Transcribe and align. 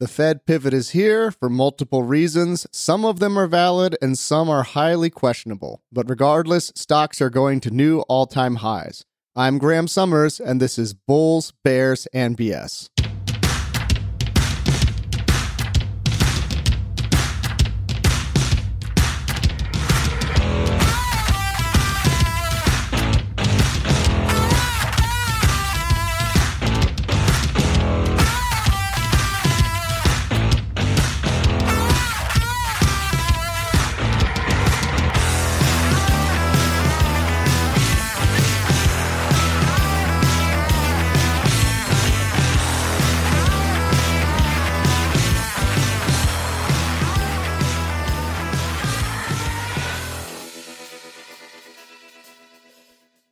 The 0.00 0.08
Fed 0.08 0.46
pivot 0.46 0.72
is 0.72 0.90
here 0.90 1.30
for 1.30 1.50
multiple 1.50 2.04
reasons. 2.04 2.66
Some 2.72 3.04
of 3.04 3.18
them 3.18 3.38
are 3.38 3.46
valid 3.46 3.98
and 4.00 4.18
some 4.18 4.48
are 4.48 4.62
highly 4.62 5.10
questionable. 5.10 5.82
But 5.92 6.08
regardless, 6.08 6.72
stocks 6.74 7.20
are 7.20 7.28
going 7.28 7.60
to 7.60 7.70
new 7.70 8.00
all 8.08 8.26
time 8.26 8.56
highs. 8.56 9.04
I'm 9.36 9.58
Graham 9.58 9.86
Summers, 9.86 10.40
and 10.40 10.58
this 10.58 10.78
is 10.78 10.94
Bulls, 10.94 11.52
Bears, 11.62 12.06
and 12.14 12.34
BS. 12.34 12.88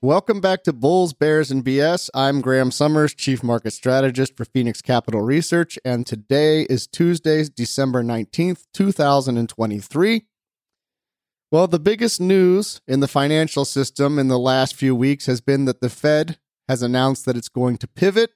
Welcome 0.08 0.40
back 0.40 0.62
to 0.62 0.72
Bulls, 0.72 1.12
Bears, 1.12 1.50
and 1.50 1.62
BS. 1.62 2.08
I'm 2.14 2.40
Graham 2.40 2.70
Summers, 2.70 3.12
Chief 3.12 3.42
Market 3.42 3.72
Strategist 3.72 4.38
for 4.38 4.46
Phoenix 4.46 4.80
Capital 4.80 5.20
Research, 5.20 5.78
and 5.84 6.06
today 6.06 6.62
is 6.62 6.86
Tuesday, 6.86 7.44
December 7.44 8.02
19th, 8.02 8.64
2023. 8.72 10.22
Well, 11.52 11.66
the 11.66 11.78
biggest 11.78 12.22
news 12.22 12.80
in 12.88 13.00
the 13.00 13.06
financial 13.06 13.66
system 13.66 14.18
in 14.18 14.28
the 14.28 14.38
last 14.38 14.74
few 14.74 14.96
weeks 14.96 15.26
has 15.26 15.42
been 15.42 15.66
that 15.66 15.82
the 15.82 15.90
Fed 15.90 16.38
has 16.70 16.80
announced 16.80 17.26
that 17.26 17.36
it's 17.36 17.50
going 17.50 17.76
to 17.76 17.86
pivot. 17.86 18.30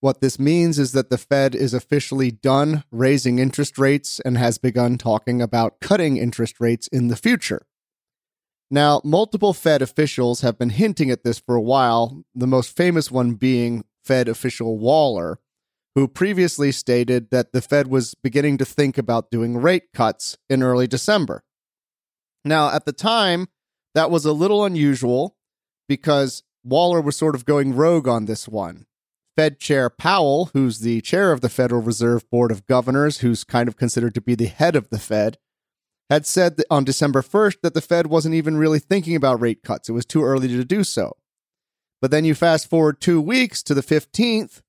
What 0.00 0.22
this 0.22 0.38
means 0.38 0.78
is 0.78 0.92
that 0.92 1.10
the 1.10 1.18
Fed 1.18 1.54
is 1.54 1.74
officially 1.74 2.30
done 2.30 2.84
raising 2.90 3.38
interest 3.38 3.76
rates 3.76 4.18
and 4.20 4.38
has 4.38 4.56
begun 4.56 4.96
talking 4.96 5.42
about 5.42 5.80
cutting 5.80 6.16
interest 6.16 6.58
rates 6.58 6.88
in 6.88 7.08
the 7.08 7.16
future. 7.16 7.66
Now, 8.70 9.00
multiple 9.02 9.52
Fed 9.52 9.82
officials 9.82 10.42
have 10.42 10.58
been 10.58 10.70
hinting 10.70 11.10
at 11.10 11.24
this 11.24 11.40
for 11.40 11.56
a 11.56 11.60
while, 11.60 12.24
the 12.34 12.46
most 12.46 12.76
famous 12.76 13.10
one 13.10 13.34
being 13.34 13.84
Fed 14.04 14.28
official 14.28 14.78
Waller, 14.78 15.40
who 15.96 16.06
previously 16.06 16.70
stated 16.70 17.30
that 17.30 17.52
the 17.52 17.60
Fed 17.60 17.88
was 17.88 18.14
beginning 18.14 18.58
to 18.58 18.64
think 18.64 18.96
about 18.96 19.30
doing 19.30 19.56
rate 19.56 19.92
cuts 19.92 20.38
in 20.48 20.62
early 20.62 20.86
December. 20.86 21.42
Now, 22.44 22.70
at 22.70 22.84
the 22.84 22.92
time, 22.92 23.48
that 23.94 24.10
was 24.10 24.24
a 24.24 24.32
little 24.32 24.64
unusual 24.64 25.36
because 25.88 26.44
Waller 26.62 27.00
was 27.00 27.16
sort 27.16 27.34
of 27.34 27.44
going 27.44 27.74
rogue 27.74 28.06
on 28.06 28.26
this 28.26 28.46
one. 28.46 28.86
Fed 29.36 29.58
Chair 29.58 29.90
Powell, 29.90 30.50
who's 30.52 30.80
the 30.80 31.00
chair 31.00 31.32
of 31.32 31.40
the 31.40 31.48
Federal 31.48 31.82
Reserve 31.82 32.28
Board 32.30 32.52
of 32.52 32.66
Governors, 32.66 33.18
who's 33.18 33.42
kind 33.42 33.68
of 33.68 33.76
considered 33.76 34.14
to 34.14 34.20
be 34.20 34.34
the 34.34 34.46
head 34.46 34.76
of 34.76 34.90
the 34.90 34.98
Fed, 34.98 35.38
had 36.10 36.26
said 36.26 36.60
on 36.68 36.84
December 36.84 37.22
1st 37.22 37.60
that 37.62 37.72
the 37.72 37.80
Fed 37.80 38.08
wasn't 38.08 38.34
even 38.34 38.56
really 38.56 38.80
thinking 38.80 39.14
about 39.14 39.40
rate 39.40 39.62
cuts. 39.62 39.88
It 39.88 39.92
was 39.92 40.04
too 40.04 40.24
early 40.24 40.48
to 40.48 40.64
do 40.64 40.82
so. 40.82 41.16
But 42.02 42.10
then 42.10 42.24
you 42.24 42.34
fast 42.34 42.68
forward 42.68 43.00
two 43.00 43.20
weeks 43.20 43.62
to 43.62 43.74
the 43.74 43.82
15th, 43.82 44.60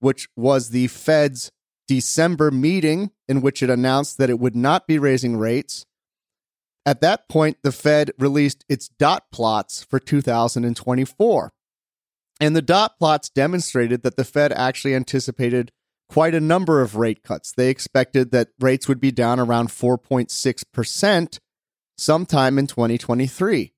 which 0.00 0.28
was 0.36 0.70
the 0.70 0.88
Fed's 0.88 1.50
December 1.88 2.50
meeting 2.50 3.10
in 3.28 3.40
which 3.40 3.62
it 3.62 3.70
announced 3.70 4.18
that 4.18 4.30
it 4.30 4.38
would 4.38 4.54
not 4.54 4.86
be 4.86 4.98
raising 4.98 5.36
rates. 5.36 5.86
At 6.84 7.00
that 7.00 7.28
point, 7.28 7.58
the 7.62 7.72
Fed 7.72 8.10
released 8.18 8.64
its 8.68 8.88
dot 8.88 9.24
plots 9.32 9.84
for 9.84 9.98
2024. 9.98 11.52
And 12.40 12.56
the 12.56 12.62
dot 12.62 12.98
plots 12.98 13.28
demonstrated 13.28 14.02
that 14.02 14.16
the 14.16 14.24
Fed 14.24 14.52
actually 14.52 14.94
anticipated 14.94 15.72
quite 16.10 16.34
a 16.34 16.40
number 16.40 16.82
of 16.82 16.96
rate 16.96 17.22
cuts. 17.22 17.52
They 17.52 17.70
expected 17.70 18.32
that 18.32 18.48
rates 18.58 18.88
would 18.88 19.00
be 19.00 19.12
down 19.12 19.38
around 19.38 19.68
4.6% 19.68 21.38
sometime 21.96 22.58
in 22.58 22.66
2023. 22.66 23.72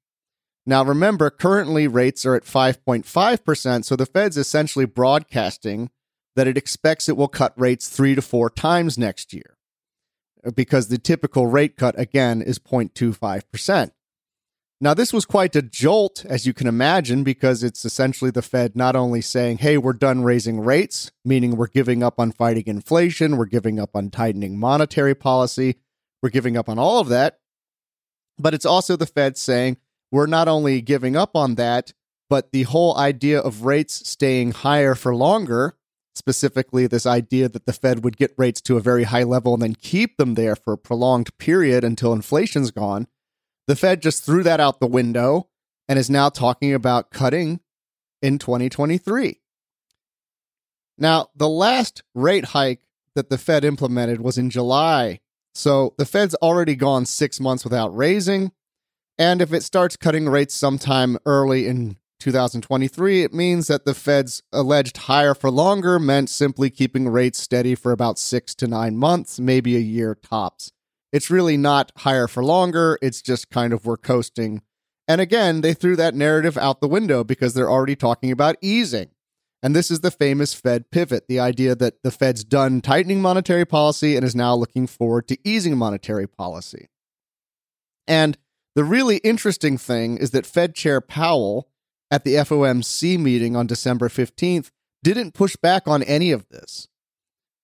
Now, 0.65 0.83
remember, 0.83 1.29
currently 1.29 1.87
rates 1.87 2.25
are 2.25 2.35
at 2.35 2.45
5.5%, 2.45 3.85
so 3.85 3.97
the 3.97 4.07
Fed's 4.07 4.39
essentially 4.39 4.87
broadcasting 4.87 5.91
that 6.35 6.47
it 6.47 6.57
expects 6.57 7.09
it 7.09 7.17
will 7.17 7.29
cut 7.29 7.53
rates 7.57 7.89
three 7.89 8.15
to 8.15 8.23
four 8.23 8.49
times 8.49 8.97
next 8.97 9.35
year 9.35 9.59
because 10.55 10.89
the 10.89 10.99
typical 10.99 11.47
rate 11.47 11.77
cut, 11.77 11.99
again, 11.99 12.41
is 12.41 12.59
0.25%. 12.59 13.91
Now, 14.83 14.95
this 14.95 15.13
was 15.13 15.25
quite 15.25 15.55
a 15.55 15.63
jolt, 15.63 16.25
as 16.25 16.45
you 16.45 16.53
can 16.53 16.67
imagine, 16.67 17.23
because 17.23 17.63
it's 17.63 17.85
essentially 17.85 18.33
the 18.33 18.43
Fed 18.43 18.75
not 18.75 18.97
only 18.97 19.21
saying, 19.21 19.59
hey, 19.59 19.79
we're 19.79 19.93
done 19.93 20.25
raising 20.25 20.59
rates, 20.59 21.13
meaning 21.25 21.57
we're 21.57 21.69
giving 21.69 22.03
up 22.03 22.19
on 22.19 22.33
fighting 22.33 22.65
inflation, 22.67 23.37
we're 23.37 23.45
giving 23.45 23.79
up 23.79 23.95
on 23.95 24.11
tightening 24.11 24.59
monetary 24.59 25.15
policy, 25.15 25.77
we're 26.21 26.31
giving 26.31 26.57
up 26.57 26.69
on 26.69 26.81
all 26.81 26.99
of 26.99 27.09
that, 27.11 27.39
but 28.41 28.55
it's 28.55 28.67
also 28.67 28.97
the 28.97 29.07
Fed 29.07 29.37
saying, 29.37 29.77
we're 30.11 30.27
not 30.27 30.49
only 30.49 30.81
giving 30.81 31.15
up 31.15 31.37
on 31.37 31.55
that, 31.55 31.93
but 32.29 32.51
the 32.51 32.65
whole 32.65 32.99
idea 32.99 33.39
of 33.39 33.65
rates 33.65 34.11
staying 34.11 34.51
higher 34.51 34.97
for 34.97 35.15
longer, 35.15 35.77
specifically 36.17 36.89
this 36.89 37.07
idea 37.07 37.49
that 37.49 37.67
the 37.67 37.73
Fed 37.73 38.03
would 38.03 38.17
get 38.17 38.35
rates 38.37 38.61
to 38.63 38.77
a 38.77 38.81
very 38.81 39.05
high 39.05 39.23
level 39.23 39.55
and 39.55 39.63
then 39.63 39.77
keep 39.77 40.17
them 40.17 40.35
there 40.35 40.57
for 40.57 40.73
a 40.73 40.79
prolonged 40.79 41.39
period 41.39 41.85
until 41.85 42.13
inflation's 42.13 42.73
gone 42.73 43.07
the 43.67 43.77
Fed 43.77 44.03
just 44.03 44.25
threw 44.25 44.43
that 44.43 44.61
out 44.61 44.81
the 44.81 44.87
window 44.87 45.49
and 45.89 45.99
is 45.99 46.11
now 46.11 46.29
talking 46.29 46.75
about 46.75 47.11
cutting 47.11 47.61
in 48.21 48.39
2023. 48.39 49.41
Now, 50.99 51.29
the 51.35 51.49
last 51.49 52.03
rate 52.15 52.47
hike 52.47 52.81
that 53.15 53.31
the 53.31 53.39
Fed 53.39 53.65
implemented 53.65 54.21
was 54.21 54.39
in 54.39 54.51
July. 54.51 55.21
So 55.55 55.95
the 55.99 56.07
Fed's 56.07 56.35
already 56.37 56.77
gone 56.77 57.07
six 57.07 57.41
months 57.41 57.65
without 57.65 57.95
raising. 57.95 58.53
And 59.19 59.43
if 59.43 59.53
it 59.53 59.63
starts 59.63 59.97
cutting 59.97 60.29
rates 60.29 60.55
sometime 60.55 61.19
early 61.27 61.67
in 61.67 61.97
2023, 62.21 63.25
it 63.25 63.35
means 63.35 63.67
that 63.67 63.85
the 63.85 63.95
Fed's 63.95 64.43
alleged 64.53 64.97
higher 64.97 65.35
for 65.35 65.51
longer 65.51 65.99
meant 65.99 66.31
simply 66.31 66.71
keeping 66.71 67.09
rates 67.09 67.39
steady 67.39 67.75
for 67.75 67.93
about 67.93 68.19
six 68.19 68.55
to 68.55 68.67
nine 68.67 68.97
months, 68.97 69.39
maybe 69.39 69.77
a 69.77 69.81
year 69.81 70.15
tops. 70.15 70.73
It's 71.13 71.31
really 71.31 71.57
not 71.57 71.93
higher 71.99 72.27
for 72.27 72.45
longer. 72.45 72.99
It's 73.03 73.21
just 73.21 73.51
kind 73.51 73.73
of 73.73 73.85
we're 73.85 73.97
coasting. 73.97 74.63
And 75.07 75.21
again, 75.21 75.61
they 75.61 75.75
threw 75.75 75.97
that 75.97 76.15
narrative 76.15 76.57
out 76.57 76.81
the 76.81 76.89
window 76.89 77.23
because 77.23 77.55
they're 77.55 77.71
already 77.71 77.97
talking 77.97 78.31
about 78.31 78.57
easing. 78.63 79.11
And 79.63 79.77
this 79.77 79.91
is 79.91 80.01
the 80.01 80.11
famous 80.11 80.55
Fed 80.55 80.91
pivot 80.91 81.29
the 81.29 81.39
idea 81.39 81.75
that 81.77 82.03
the 82.03 82.11
Fed's 82.11 82.45
done 82.45 82.81
tightening 82.81 83.21
monetary 83.23 83.65
policy 83.65 84.17
and 84.17 84.25
is 84.25 84.35
now 84.35 84.55
looking 84.55 84.87
forward 84.87 85.29
to 85.29 85.39
easing 85.45 85.77
monetary 85.77 86.27
policy. 86.27 86.89
And 88.09 88.37
the 88.75 88.85
really 88.85 89.19
interesting 89.19 89.79
thing 89.79 90.17
is 90.17 90.31
that 90.33 90.47
Fed 90.47 90.75
Chair 90.75 91.01
Powell 91.01 91.69
at 92.11 92.25
the 92.25 92.35
FOMC 92.35 93.19
meeting 93.19 93.55
on 93.55 93.67
December 93.67 94.09
15th 94.09 94.71
didn't 95.05 95.35
push 95.35 95.57
back 95.57 95.87
on 95.87 96.03
any 96.03 96.33
of 96.33 96.49
this. 96.49 96.89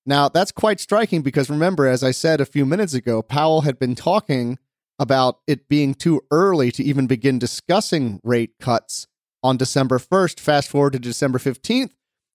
Now, 0.08 0.30
that's 0.30 0.52
quite 0.52 0.80
striking 0.80 1.20
because 1.20 1.50
remember, 1.50 1.86
as 1.86 2.02
I 2.02 2.12
said 2.12 2.40
a 2.40 2.46
few 2.46 2.64
minutes 2.64 2.94
ago, 2.94 3.20
Powell 3.20 3.60
had 3.60 3.78
been 3.78 3.94
talking 3.94 4.58
about 4.98 5.40
it 5.46 5.68
being 5.68 5.92
too 5.92 6.22
early 6.30 6.72
to 6.72 6.82
even 6.82 7.06
begin 7.06 7.38
discussing 7.38 8.18
rate 8.24 8.52
cuts 8.58 9.06
on 9.42 9.58
December 9.58 9.98
1st. 9.98 10.40
Fast 10.40 10.70
forward 10.70 10.94
to 10.94 10.98
December 10.98 11.38
15th, 11.38 11.90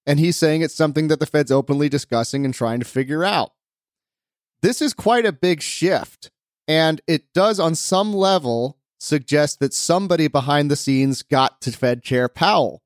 and 0.06 0.20
he's 0.20 0.38
saying 0.38 0.62
it's 0.62 0.76
something 0.76 1.08
that 1.08 1.20
the 1.20 1.26
Fed's 1.26 1.52
openly 1.52 1.90
discussing 1.90 2.46
and 2.46 2.54
trying 2.54 2.80
to 2.80 2.86
figure 2.86 3.24
out. 3.24 3.54
This 4.62 4.80
is 4.80 4.94
quite 4.94 5.26
a 5.26 5.34
big 5.34 5.64
shift, 5.64 6.30
and 6.68 7.02
it 7.08 7.34
does, 7.34 7.60
on 7.60 7.74
some 7.74 8.14
level, 8.14 8.78
suggest 9.00 9.60
that 9.62 9.74
somebody 9.74 10.28
behind 10.28 10.70
the 10.70 10.76
scenes 10.76 11.24
got 11.24 11.60
to 11.62 11.72
Fed 11.72 12.04
Chair 12.04 12.30
Powell, 12.30 12.84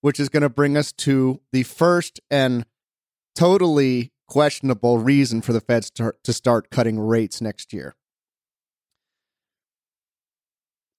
which 0.00 0.18
is 0.18 0.28
going 0.28 0.42
to 0.42 0.48
bring 0.48 0.76
us 0.76 0.90
to 0.90 1.40
the 1.52 1.62
first 1.62 2.20
and 2.32 2.66
totally 3.36 4.10
questionable 4.26 4.98
reason 4.98 5.40
for 5.42 5.52
the 5.52 5.60
Fed 5.60 5.84
to 5.84 6.32
start 6.32 6.70
cutting 6.70 6.98
rates 6.98 7.40
next 7.40 7.72
year. 7.72 7.94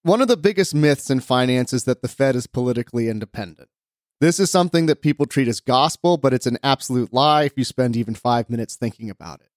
One 0.02 0.22
of 0.22 0.28
the 0.28 0.36
biggest 0.36 0.74
myths 0.74 1.10
in 1.10 1.20
finance 1.20 1.72
is 1.72 1.84
that 1.84 2.00
the 2.00 2.08
Fed 2.08 2.36
is 2.36 2.46
politically 2.46 3.08
independent. 3.08 3.68
This 4.20 4.38
is 4.38 4.50
something 4.50 4.86
that 4.86 5.02
people 5.02 5.26
treat 5.26 5.48
as 5.48 5.60
gospel, 5.60 6.16
but 6.16 6.32
it's 6.32 6.46
an 6.46 6.58
absolute 6.62 7.12
lie 7.12 7.42
if 7.42 7.52
you 7.56 7.64
spend 7.64 7.96
even 7.96 8.14
five 8.14 8.48
minutes 8.48 8.76
thinking 8.76 9.10
about 9.10 9.40
it. 9.40 9.50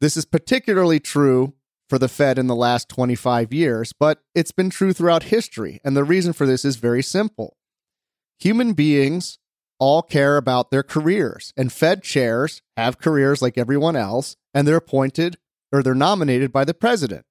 This 0.00 0.16
is 0.16 0.24
particularly 0.24 1.00
true 1.00 1.54
for 1.88 1.98
the 1.98 2.08
Fed 2.08 2.38
in 2.38 2.46
the 2.46 2.54
last 2.54 2.88
25 2.88 3.52
years, 3.52 3.92
but 3.92 4.20
it's 4.34 4.52
been 4.52 4.70
true 4.70 4.92
throughout 4.92 5.24
history. 5.24 5.80
And 5.84 5.96
the 5.96 6.04
reason 6.04 6.32
for 6.32 6.46
this 6.46 6.64
is 6.64 6.76
very 6.76 7.02
simple. 7.02 7.56
Human 8.38 8.72
beings 8.72 9.38
all 9.78 10.02
care 10.02 10.36
about 10.36 10.70
their 10.70 10.82
careers, 10.82 11.52
and 11.56 11.72
Fed 11.72 12.02
chairs 12.02 12.62
have 12.76 12.98
careers 12.98 13.42
like 13.42 13.58
everyone 13.58 13.96
else, 13.96 14.36
and 14.52 14.66
they're 14.66 14.76
appointed 14.76 15.36
or 15.72 15.82
they're 15.82 15.94
nominated 15.94 16.52
by 16.52 16.64
the 16.64 16.74
president. 16.74 17.24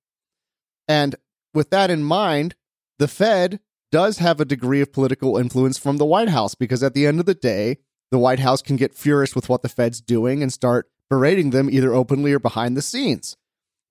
And 0.87 1.15
with 1.53 1.69
that 1.69 1.89
in 1.89 2.03
mind, 2.03 2.55
the 2.99 3.07
Fed 3.07 3.59
does 3.91 4.17
have 4.17 4.41
a 4.41 4.45
degree 4.45 4.81
of 4.81 4.91
political 4.91 5.37
influence 5.37 5.77
from 5.77 5.97
the 5.97 6.05
White 6.05 6.29
House 6.29 6.55
because 6.55 6.83
at 6.83 6.93
the 6.93 7.05
end 7.05 7.19
of 7.19 7.25
the 7.25 7.35
day, 7.35 7.77
the 8.11 8.19
White 8.19 8.39
House 8.39 8.61
can 8.61 8.75
get 8.75 8.93
furious 8.93 9.35
with 9.35 9.49
what 9.49 9.61
the 9.61 9.69
Fed's 9.69 10.01
doing 10.01 10.41
and 10.43 10.51
start 10.51 10.89
berating 11.09 11.51
them 11.51 11.69
either 11.69 11.93
openly 11.93 12.33
or 12.33 12.39
behind 12.39 12.75
the 12.75 12.81
scenes. 12.81 13.37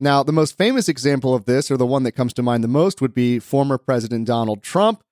Now, 0.00 0.22
the 0.22 0.32
most 0.32 0.58
famous 0.58 0.88
example 0.88 1.34
of 1.34 1.44
this, 1.44 1.70
or 1.70 1.76
the 1.76 1.87
one 1.87 2.02
that 2.02 2.12
comes 2.12 2.32
to 2.34 2.43
mind 2.43 2.64
the 2.64 2.69
most, 2.69 3.00
would 3.00 3.14
be 3.14 3.38
former 3.38 3.78
President 3.78 4.26
Donald 4.26 4.62
Trump, 4.62 5.02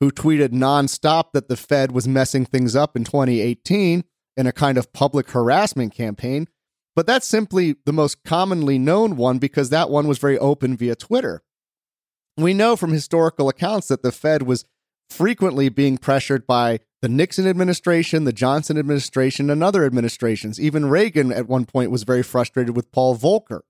who 0.00 0.10
tweeted 0.10 0.48
nonstop 0.48 1.32
that 1.32 1.48
the 1.48 1.56
Fed 1.56 1.92
was 1.92 2.06
messing 2.06 2.44
things 2.44 2.76
up 2.76 2.96
in 2.96 3.04
2018 3.04 4.04
in 4.36 4.46
a 4.46 4.52
kind 4.52 4.76
of 4.76 4.92
public 4.92 5.30
harassment 5.30 5.94
campaign. 5.94 6.46
But 6.94 7.06
that's 7.06 7.26
simply 7.26 7.76
the 7.84 7.92
most 7.92 8.24
commonly 8.24 8.78
known 8.78 9.16
one 9.16 9.38
because 9.38 9.70
that 9.70 9.90
one 9.90 10.06
was 10.06 10.18
very 10.18 10.38
open 10.38 10.76
via 10.76 10.94
Twitter. 10.94 11.42
We 12.36 12.54
know 12.54 12.76
from 12.76 12.92
historical 12.92 13.48
accounts 13.48 13.88
that 13.88 14.02
the 14.02 14.12
Fed 14.12 14.42
was 14.42 14.64
frequently 15.08 15.68
being 15.68 15.98
pressured 15.98 16.46
by 16.46 16.80
the 17.02 17.08
Nixon 17.08 17.46
administration, 17.46 18.24
the 18.24 18.32
Johnson 18.32 18.78
administration, 18.78 19.50
and 19.50 19.62
other 19.62 19.84
administrations. 19.84 20.60
Even 20.60 20.86
Reagan 20.86 21.32
at 21.32 21.48
one 21.48 21.64
point 21.64 21.90
was 21.90 22.02
very 22.02 22.22
frustrated 22.22 22.74
with 22.74 22.90
Paul 22.92 23.16
Volcker. 23.16 23.60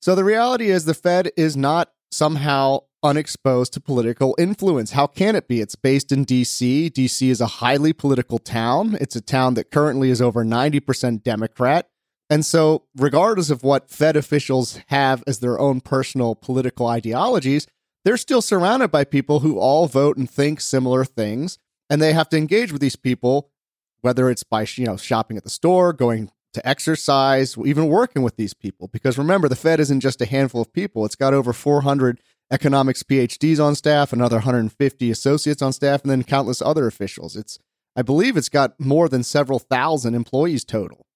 So 0.00 0.14
the 0.14 0.24
reality 0.24 0.70
is 0.70 0.84
the 0.84 0.94
Fed 0.94 1.30
is 1.36 1.56
not 1.56 1.92
somehow 2.10 2.80
unexposed 3.02 3.72
to 3.74 3.80
political 3.80 4.34
influence. 4.38 4.92
How 4.92 5.06
can 5.06 5.36
it 5.36 5.48
be? 5.48 5.60
It's 5.60 5.76
based 5.76 6.12
in 6.12 6.24
DC. 6.24 6.90
DC 6.90 7.28
is 7.28 7.40
a 7.40 7.46
highly 7.46 7.92
political 7.92 8.38
town. 8.38 8.96
It's 9.00 9.16
a 9.16 9.20
town 9.20 9.54
that 9.54 9.70
currently 9.70 10.10
is 10.10 10.20
over 10.20 10.44
90% 10.44 11.22
Democrat. 11.22 11.88
And 12.30 12.44
so, 12.44 12.84
regardless 12.96 13.50
of 13.50 13.62
what 13.62 13.88
Fed 13.88 14.16
officials 14.16 14.80
have 14.88 15.24
as 15.26 15.38
their 15.38 15.58
own 15.58 15.80
personal 15.80 16.34
political 16.34 16.86
ideologies, 16.86 17.66
they're 18.04 18.16
still 18.16 18.42
surrounded 18.42 18.90
by 18.90 19.04
people 19.04 19.40
who 19.40 19.58
all 19.58 19.86
vote 19.86 20.16
and 20.16 20.28
think 20.28 20.60
similar 20.60 21.04
things. 21.04 21.58
And 21.88 22.02
they 22.02 22.12
have 22.12 22.28
to 22.30 22.36
engage 22.36 22.70
with 22.70 22.82
these 22.82 22.96
people, 22.96 23.50
whether 24.02 24.28
it's 24.28 24.44
by 24.44 24.66
you 24.74 24.84
know 24.84 24.98
shopping 24.98 25.38
at 25.38 25.44
the 25.44 25.50
store, 25.50 25.94
going 25.94 26.30
to 26.52 26.68
exercise, 26.68 27.56
even 27.64 27.88
working 27.88 28.22
with 28.22 28.36
these 28.36 28.52
people. 28.52 28.88
Because 28.88 29.16
remember, 29.16 29.48
the 29.48 29.56
Fed 29.56 29.80
isn't 29.80 30.00
just 30.00 30.20
a 30.20 30.26
handful 30.26 30.60
of 30.60 30.72
people; 30.72 31.06
it's 31.06 31.16
got 31.16 31.32
over 31.32 31.54
400 31.54 32.20
economics 32.50 33.02
PhDs 33.02 33.62
on 33.62 33.74
staff, 33.74 34.12
another 34.12 34.36
150 34.36 35.10
associates 35.10 35.62
on 35.62 35.72
staff, 35.72 36.02
and 36.02 36.10
then 36.10 36.24
countless 36.24 36.62
other 36.62 36.86
officials. 36.86 37.36
It's, 37.36 37.58
I 37.96 38.02
believe, 38.02 38.36
it's 38.36 38.48
got 38.48 38.78
more 38.80 39.08
than 39.08 39.22
several 39.22 39.58
thousand 39.58 40.14
employees 40.14 40.64
total. 40.64 41.06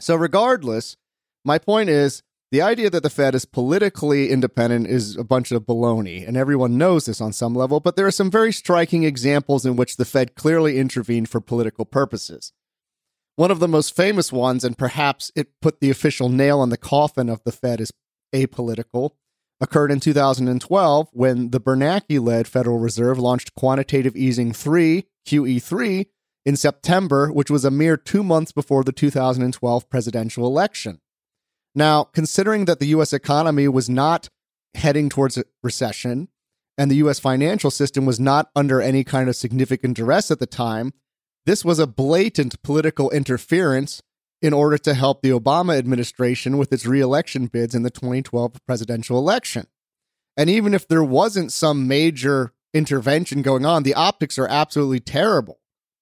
So, 0.00 0.16
regardless, 0.16 0.96
my 1.44 1.58
point 1.58 1.90
is 1.90 2.22
the 2.50 2.62
idea 2.62 2.90
that 2.90 3.04
the 3.04 3.10
Fed 3.10 3.34
is 3.34 3.44
politically 3.44 4.30
independent 4.30 4.88
is 4.88 5.16
a 5.16 5.22
bunch 5.22 5.52
of 5.52 5.62
baloney, 5.62 6.26
and 6.26 6.36
everyone 6.36 6.78
knows 6.78 7.06
this 7.06 7.20
on 7.20 7.32
some 7.32 7.54
level, 7.54 7.78
but 7.78 7.94
there 7.94 8.06
are 8.06 8.10
some 8.10 8.30
very 8.30 8.52
striking 8.52 9.04
examples 9.04 9.64
in 9.64 9.76
which 9.76 9.96
the 9.96 10.04
Fed 10.04 10.34
clearly 10.34 10.78
intervened 10.78 11.28
for 11.28 11.40
political 11.40 11.84
purposes. 11.84 12.52
One 13.36 13.52
of 13.52 13.60
the 13.60 13.68
most 13.68 13.94
famous 13.94 14.32
ones, 14.32 14.64
and 14.64 14.76
perhaps 14.76 15.30
it 15.36 15.60
put 15.62 15.80
the 15.80 15.90
official 15.90 16.28
nail 16.28 16.58
on 16.58 16.70
the 16.70 16.76
coffin 16.76 17.28
of 17.28 17.42
the 17.44 17.52
Fed 17.52 17.80
as 17.80 17.92
apolitical, 18.34 19.12
occurred 19.60 19.90
in 19.90 20.00
2012 20.00 21.08
when 21.12 21.50
the 21.50 21.60
Bernanke 21.60 22.20
led 22.20 22.48
Federal 22.48 22.78
Reserve 22.78 23.18
launched 23.18 23.54
quantitative 23.54 24.16
easing 24.16 24.52
3, 24.52 25.04
QE3, 25.26 26.06
in 26.46 26.56
September, 26.56 27.30
which 27.30 27.50
was 27.50 27.64
a 27.64 27.70
mere 27.70 27.96
two 27.96 28.22
months 28.22 28.52
before 28.52 28.82
the 28.82 28.92
2012 28.92 29.90
presidential 29.90 30.46
election. 30.46 31.00
Now, 31.74 32.04
considering 32.04 32.64
that 32.64 32.80
the 32.80 32.88
U.S. 32.88 33.12
economy 33.12 33.68
was 33.68 33.88
not 33.88 34.28
heading 34.74 35.08
towards 35.08 35.36
a 35.36 35.44
recession 35.62 36.28
and 36.78 36.90
the 36.90 36.96
U.S. 36.96 37.18
financial 37.18 37.70
system 37.70 38.06
was 38.06 38.18
not 38.18 38.50
under 38.56 38.80
any 38.80 39.04
kind 39.04 39.28
of 39.28 39.36
significant 39.36 39.96
duress 39.96 40.30
at 40.30 40.38
the 40.38 40.46
time, 40.46 40.92
this 41.46 41.64
was 41.64 41.78
a 41.78 41.86
blatant 41.86 42.62
political 42.62 43.10
interference 43.10 44.02
in 44.42 44.52
order 44.52 44.78
to 44.78 44.94
help 44.94 45.22
the 45.22 45.30
Obama 45.30 45.76
administration 45.76 46.56
with 46.56 46.72
its 46.72 46.86
reelection 46.86 47.46
bids 47.46 47.74
in 47.74 47.82
the 47.82 47.90
2012 47.90 48.54
presidential 48.66 49.18
election. 49.18 49.66
And 50.36 50.48
even 50.48 50.72
if 50.72 50.88
there 50.88 51.04
wasn't 51.04 51.52
some 51.52 51.86
major 51.86 52.52
intervention 52.72 53.42
going 53.42 53.66
on, 53.66 53.82
the 53.82 53.94
optics 53.94 54.38
are 54.38 54.48
absolutely 54.48 55.00
terrible. 55.00 55.58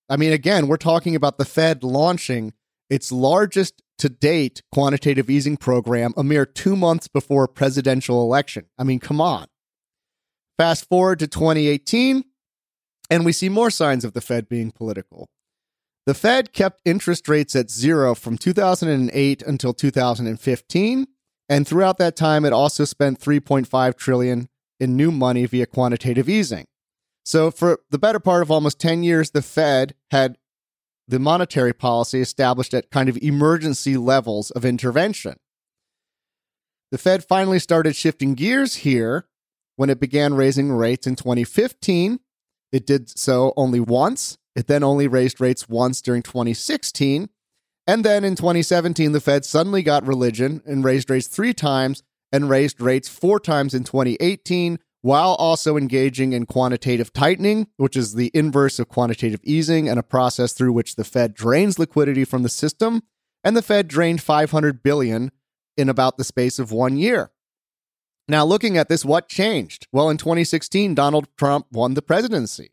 I 0.09 0.17
mean, 0.17 0.33
again, 0.33 0.69
we're 0.69 0.77
talking 0.77 1.17
about 1.17 1.39
the 1.39 1.45
Fed 1.45 1.83
launching 1.83 2.53
its 2.89 3.11
largest 3.13 3.83
to 3.99 4.09
date 4.09 4.63
quantitative 4.73 5.29
easing 5.29 5.57
program 5.57 6.15
a 6.17 6.23
mere 6.23 6.47
two 6.47 6.77
months 6.77 7.09
before 7.09 7.45
a 7.45 7.49
presidential 7.49 8.23
election. 8.23 8.67
I 8.79 8.85
mean, 8.85 9.01
come 9.01 9.21
on. 9.21 9.47
Fast 10.57 10.89
forward 10.89 11.19
to 11.21 11.27
2018, 11.27 12.25
and 13.11 13.25
we 13.25 13.33
see 13.33 13.49
more 13.49 13.71
signs 13.71 14.05
of 14.05 14.13
the 14.13 14.21
Fed 14.21 14.49
being 14.49 14.71
political. 14.71 15.29
The 16.09 16.15
Fed 16.15 16.55
kept 16.55 16.81
interest 16.87 17.29
rates 17.29 17.55
at 17.55 17.71
zero 17.71 18.15
from 18.15 18.39
2008 18.39 19.43
until 19.43 19.75
2015, 19.75 21.07
and 21.51 21.69
throughout 21.69 21.99
that 21.99 22.17
time 22.17 22.47
it 22.47 22.53
also 22.55 22.87
spent 22.87 23.21
3.5 23.21 23.95
trillion 23.95 24.49
in 24.81 24.97
new 24.97 25.11
money 25.11 25.45
via 25.45 25.67
quantitative 25.67 26.27
easing. 26.27 26.65
So 27.27 27.51
for 27.51 27.81
the 27.91 27.99
better 27.99 28.21
part 28.21 28.41
of 28.41 28.51
almost 28.51 28.81
10 28.81 29.03
years 29.03 29.33
the 29.33 29.43
Fed 29.43 29.95
had 30.11 30.39
the 31.07 31.19
monetary 31.19 31.75
policy 31.75 32.23
established 32.23 32.73
at 32.73 32.91
kind 32.91 33.11
of 33.11 33.19
emergency 33.19 33.99
levels 33.99 34.51
of 34.53 34.65
intervention. 34.65 35.37
The 36.91 36.97
Fed 36.97 37.23
finally 37.23 37.59
started 37.59 37.95
shifting 37.95 38.33
gears 38.33 38.77
here 38.77 39.27
when 39.77 39.91
it 39.91 40.01
began 40.01 40.33
raising 40.33 40.73
rates 40.73 41.07
in 41.07 41.17
2015. 41.17 42.19
It 42.73 42.87
did 42.87 43.11
so 43.11 43.53
only 43.59 43.81
once 43.81 44.39
it 44.59 44.67
then 44.67 44.83
only 44.83 45.07
raised 45.07 45.41
rates 45.41 45.69
once 45.69 46.03
during 46.03 46.21
2016. 46.21 47.29
And 47.87 48.05
then 48.05 48.25
in 48.25 48.35
2017, 48.35 49.13
the 49.13 49.21
Fed 49.21 49.45
suddenly 49.45 49.85
got 49.85 50.05
religion 50.05 50.63
and 50.67 50.85
raised 50.85 51.09
rates 51.09 51.29
three 51.29 51.55
times 51.55 52.03
and 52.33 52.51
raised 52.51 52.81
rates 52.81 53.09
four 53.09 53.39
times 53.39 53.73
in 53.73 53.85
2018, 53.85 54.81
while 55.01 55.37
also 55.37 55.77
engaging 55.77 56.33
in 56.33 56.45
quantitative 56.45 57.13
tightening, 57.13 57.69
which 57.77 57.97
is 57.97 58.15
the 58.15 58.33
inverse 58.35 58.81
of 58.81 58.89
quantitative 58.89 59.39
easing 59.45 59.89
and 59.89 59.97
a 59.97 60.03
process 60.03 60.53
through 60.53 60.73
which 60.73 60.97
the 60.97 61.05
Fed 61.05 61.35
drains 61.35 61.79
liquidity 61.79 62.25
from 62.25 62.43
the 62.43 62.49
system. 62.49 63.05
And 63.45 63.57
the 63.57 63.63
Fed 63.63 63.87
drained 63.87 64.21
500 64.21 64.83
billion 64.83 65.31
in 65.77 65.89
about 65.89 66.19
the 66.19 66.25
space 66.25 66.59
of 66.59 66.73
one 66.73 66.97
year. 66.97 67.31
Now, 68.27 68.45
looking 68.45 68.77
at 68.77 68.89
this, 68.89 69.05
what 69.05 69.29
changed? 69.29 69.87
Well, 69.93 70.11
in 70.11 70.17
2016, 70.17 70.97
Donald 70.97 71.29
Trump 71.37 71.67
won 71.71 71.95
the 71.95 72.03
presidency. 72.03 72.73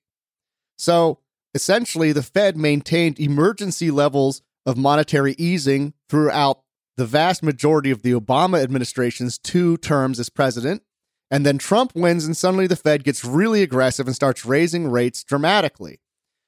So 0.77 1.19
Essentially, 1.55 2.11
the 2.11 2.21
Fed 2.21 2.57
maintained 2.57 3.17
emergency 3.17 3.89
levels 3.89 4.41
of 4.65 4.77
monetary 4.77 5.35
easing 5.37 5.93
throughout 6.09 6.59
the 6.97 7.05
vast 7.05 7.41
majority 7.41 7.91
of 7.91 8.01
the 8.01 8.11
Obama 8.11 8.61
administration's 8.61 9.37
two 9.37 9.77
terms 9.77 10.19
as 10.19 10.29
president. 10.29 10.83
And 11.31 11.45
then 11.45 11.57
Trump 11.57 11.95
wins, 11.95 12.25
and 12.25 12.35
suddenly 12.35 12.67
the 12.67 12.75
Fed 12.75 13.05
gets 13.05 13.23
really 13.23 13.63
aggressive 13.63 14.05
and 14.05 14.15
starts 14.15 14.45
raising 14.45 14.89
rates 14.91 15.23
dramatically. 15.23 16.01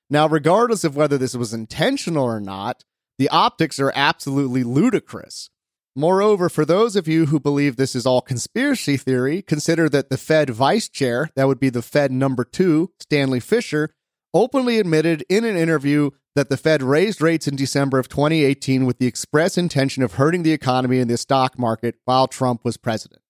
Now, 0.10 0.28
regardless 0.28 0.84
of 0.84 0.96
whether 0.96 1.18
this 1.18 1.36
was 1.36 1.54
intentional 1.54 2.26
or 2.26 2.42
not, 2.42 2.84
the 3.18 3.30
optics 3.30 3.80
are 3.80 3.94
absolutely 3.96 4.64
ludicrous. 4.64 5.50
Moreover, 5.96 6.48
for 6.48 6.64
those 6.64 6.96
of 6.96 7.08
you 7.08 7.26
who 7.26 7.40
believe 7.40 7.76
this 7.76 7.96
is 7.96 8.06
all 8.06 8.22
conspiracy 8.22 8.98
theory, 8.98 9.42
consider 9.42 9.90
that 9.90 10.10
the 10.10 10.18
Fed 10.18 10.50
vice 10.50 10.88
chair, 10.88 11.30
that 11.36 11.48
would 11.48 11.60
be 11.60 11.70
the 11.70 11.82
Fed 11.82 12.12
number 12.12 12.44
two, 12.44 12.92
Stanley 13.00 13.40
Fischer, 13.40 13.96
openly 14.34 14.80
admitted 14.80 15.24
in 15.30 15.46
an 15.46 15.56
interview 15.56 16.12
that 16.36 16.50
the 16.50 16.58
Fed 16.58 16.84
raised 16.84 17.22
rates 17.22 17.48
in 17.48 17.56
December 17.56 17.98
of 17.98 18.10
2018 18.10 18.86
with 18.86 19.00
the 19.00 19.08
express 19.08 19.58
intention 19.58 20.04
of 20.04 20.14
hurting 20.14 20.44
the 20.44 20.52
economy 20.52 21.00
and 21.00 21.10
the 21.10 21.18
stock 21.18 21.58
market 21.58 21.96
while 22.06 22.28
Trump 22.28 22.64
was 22.64 22.78
president. 22.78 23.22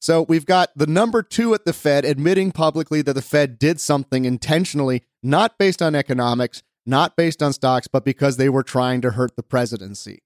So 0.00 0.22
we've 0.22 0.46
got 0.46 0.70
the 0.74 0.86
number 0.86 1.22
two 1.22 1.52
at 1.52 1.66
the 1.66 1.74
Fed 1.74 2.06
admitting 2.06 2.52
publicly 2.52 3.02
that 3.02 3.12
the 3.12 3.20
Fed 3.20 3.58
did 3.58 3.78
something 3.78 4.24
intentionally, 4.24 5.02
not 5.22 5.58
based 5.58 5.82
on 5.82 5.94
economics, 5.94 6.62
not 6.86 7.16
based 7.16 7.42
on 7.42 7.52
stocks, 7.52 7.86
but 7.86 8.04
because 8.04 8.38
they 8.38 8.48
were 8.48 8.62
trying 8.62 9.02
to 9.02 9.10
hurt 9.10 9.36
the 9.36 9.42
presidency. 9.42 10.22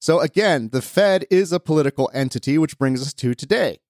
So 0.00 0.20
again, 0.20 0.70
the 0.72 0.82
Fed 0.82 1.26
is 1.30 1.52
a 1.52 1.60
political 1.60 2.10
entity, 2.14 2.58
which 2.58 2.78
brings 2.78 3.02
us 3.02 3.12
to 3.14 3.34
today. 3.34 3.80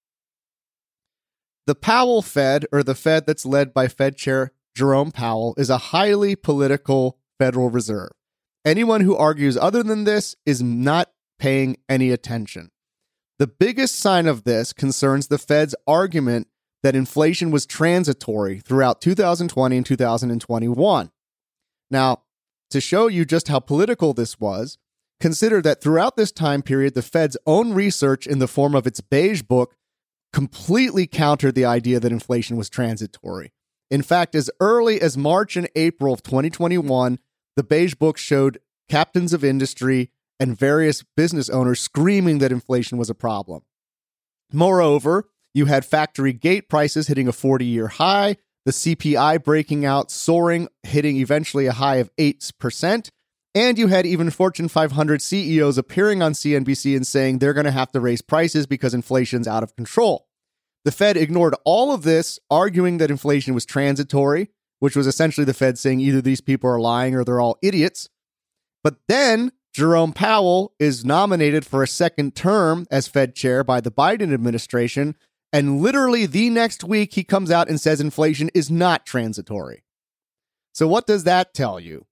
The 1.67 1.75
Powell 1.75 2.21
Fed, 2.21 2.65
or 2.71 2.83
the 2.83 2.95
Fed 2.95 3.25
that's 3.25 3.45
led 3.45 3.73
by 3.73 3.87
Fed 3.87 4.17
Chair 4.17 4.51
Jerome 4.75 5.11
Powell 5.11 5.53
is 5.57 5.69
a 5.69 5.77
highly 5.77 6.35
political 6.35 7.19
Federal 7.39 7.69
Reserve. 7.69 8.11
Anyone 8.65 9.01
who 9.01 9.15
argues 9.15 9.57
other 9.57 9.83
than 9.83 10.03
this 10.03 10.35
is 10.45 10.61
not 10.61 11.11
paying 11.37 11.77
any 11.89 12.11
attention. 12.11 12.71
The 13.39 13.47
biggest 13.47 13.95
sign 13.95 14.27
of 14.27 14.43
this 14.43 14.73
concerns 14.73 15.27
the 15.27 15.37
Fed's 15.37 15.75
argument 15.85 16.47
that 16.81 16.95
inflation 16.95 17.51
was 17.51 17.65
transitory 17.65 18.59
throughout 18.59 19.01
2020 19.01 19.77
and 19.77 19.85
2021. 19.85 21.11
Now, 21.91 22.23
to 22.69 22.81
show 22.81 23.07
you 23.07 23.25
just 23.25 23.47
how 23.47 23.59
political 23.59 24.13
this 24.13 24.39
was, 24.39 24.77
consider 25.19 25.61
that 25.61 25.81
throughout 25.81 26.17
this 26.17 26.31
time 26.31 26.61
period, 26.61 26.93
the 26.93 27.01
Fed's 27.01 27.37
own 27.45 27.73
research 27.73 28.25
in 28.25 28.39
the 28.39 28.47
form 28.47 28.75
of 28.75 28.87
its 28.87 29.01
beige 29.01 29.43
book 29.43 29.75
completely 30.31 31.07
countered 31.07 31.55
the 31.55 31.65
idea 31.65 31.99
that 31.99 32.11
inflation 32.11 32.57
was 32.57 32.69
transitory. 32.69 33.52
In 33.93 34.01
fact, 34.01 34.33
as 34.33 34.49
early 34.59 34.99
as 34.99 35.19
March 35.19 35.55
and 35.55 35.69
April 35.75 36.15
of 36.15 36.23
2021, 36.23 37.19
the 37.55 37.61
beige 37.61 37.93
book 37.93 38.17
showed 38.17 38.57
captains 38.89 39.33
of 39.33 39.43
industry 39.43 40.09
and 40.39 40.57
various 40.57 41.03
business 41.15 41.47
owners 41.47 41.79
screaming 41.79 42.39
that 42.39 42.51
inflation 42.51 42.97
was 42.97 43.11
a 43.11 43.13
problem. 43.13 43.61
Moreover, 44.51 45.29
you 45.53 45.65
had 45.65 45.85
factory 45.85 46.33
gate 46.33 46.69
prices 46.69 47.05
hitting 47.05 47.27
a 47.27 47.31
40 47.31 47.65
year 47.65 47.87
high, 47.87 48.37
the 48.65 48.71
CPI 48.71 49.43
breaking 49.43 49.85
out, 49.85 50.09
soaring, 50.09 50.69
hitting 50.81 51.17
eventually 51.17 51.67
a 51.67 51.73
high 51.73 51.97
of 51.97 52.09
8%. 52.15 53.11
And 53.53 53.77
you 53.77 53.89
had 53.89 54.07
even 54.07 54.31
Fortune 54.31 54.69
500 54.69 55.21
CEOs 55.21 55.77
appearing 55.77 56.23
on 56.23 56.33
CNBC 56.33 56.95
and 56.95 57.05
saying 57.05 57.37
they're 57.37 57.53
going 57.53 57.65
to 57.65 57.71
have 57.71 57.91
to 57.91 57.99
raise 57.99 58.23
prices 58.23 58.65
because 58.65 58.95
inflation's 58.95 59.47
out 59.47 59.61
of 59.61 59.75
control. 59.75 60.25
The 60.85 60.91
Fed 60.91 61.15
ignored 61.15 61.55
all 61.63 61.93
of 61.93 62.03
this, 62.03 62.39
arguing 62.49 62.97
that 62.97 63.11
inflation 63.11 63.53
was 63.53 63.65
transitory, 63.65 64.49
which 64.79 64.95
was 64.95 65.07
essentially 65.07 65.45
the 65.45 65.53
Fed 65.53 65.77
saying 65.77 66.01
either 66.01 66.21
these 66.21 66.41
people 66.41 66.69
are 66.69 66.79
lying 66.79 67.15
or 67.15 67.23
they're 67.23 67.39
all 67.39 67.57
idiots. 67.61 68.09
But 68.83 68.97
then 69.07 69.53
Jerome 69.73 70.13
Powell 70.13 70.73
is 70.79 71.05
nominated 71.05 71.65
for 71.65 71.81
a 71.81 71.87
second 71.87 72.35
term 72.35 72.85
as 72.91 73.07
Fed 73.07 73.33
chair 73.33 73.63
by 73.63 73.79
the 73.79 73.91
Biden 73.91 74.33
administration. 74.33 75.15
And 75.53 75.81
literally 75.81 76.25
the 76.25 76.49
next 76.49 76.83
week, 76.83 77.13
he 77.13 77.23
comes 77.23 77.49
out 77.49 77.69
and 77.69 77.79
says 77.79 78.01
inflation 78.01 78.49
is 78.53 78.69
not 78.69 79.05
transitory. 79.05 79.83
So, 80.73 80.87
what 80.87 81.07
does 81.07 81.23
that 81.23 81.53
tell 81.53 81.79
you? 81.79 82.05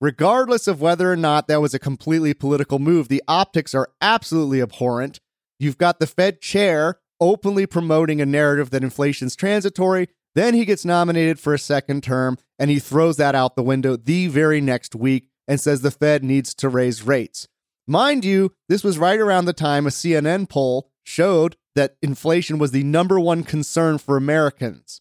Regardless 0.00 0.66
of 0.66 0.80
whether 0.80 1.10
or 1.10 1.16
not 1.16 1.46
that 1.48 1.60
was 1.60 1.74
a 1.74 1.78
completely 1.78 2.34
political 2.34 2.78
move, 2.78 3.08
the 3.08 3.22
optics 3.28 3.74
are 3.74 3.90
absolutely 4.00 4.60
abhorrent. 4.60 5.20
You've 5.58 5.78
got 5.78 5.98
the 5.98 6.06
Fed 6.06 6.40
chair 6.40 6.98
openly 7.20 7.66
promoting 7.66 8.20
a 8.20 8.26
narrative 8.26 8.70
that 8.70 8.82
inflation's 8.82 9.36
transitory. 9.36 10.08
Then 10.34 10.54
he 10.54 10.64
gets 10.64 10.84
nominated 10.84 11.38
for 11.38 11.54
a 11.54 11.58
second 11.58 12.02
term 12.02 12.38
and 12.58 12.70
he 12.70 12.78
throws 12.78 13.16
that 13.16 13.34
out 13.34 13.56
the 13.56 13.62
window 13.62 13.96
the 13.96 14.28
very 14.28 14.60
next 14.60 14.94
week 14.94 15.28
and 15.48 15.60
says 15.60 15.82
the 15.82 15.90
Fed 15.90 16.22
needs 16.22 16.54
to 16.54 16.68
raise 16.68 17.02
rates. 17.02 17.48
Mind 17.86 18.24
you, 18.24 18.52
this 18.68 18.84
was 18.84 18.98
right 18.98 19.18
around 19.18 19.46
the 19.46 19.52
time 19.52 19.86
a 19.86 19.90
CNN 19.90 20.48
poll 20.48 20.90
showed 21.02 21.56
that 21.74 21.96
inflation 22.02 22.58
was 22.58 22.70
the 22.70 22.84
number 22.84 23.18
one 23.18 23.42
concern 23.42 23.98
for 23.98 24.16
Americans. 24.16 25.00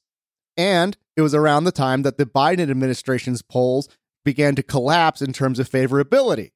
And 0.57 0.97
it 1.15 1.21
was 1.21 1.35
around 1.35 1.63
the 1.63 1.71
time 1.71 2.01
that 2.01 2.17
the 2.17 2.25
Biden 2.25 2.69
administration's 2.69 3.41
polls 3.41 3.87
began 4.25 4.55
to 4.55 4.63
collapse 4.63 5.21
in 5.21 5.33
terms 5.33 5.59
of 5.59 5.69
favorability. 5.69 6.51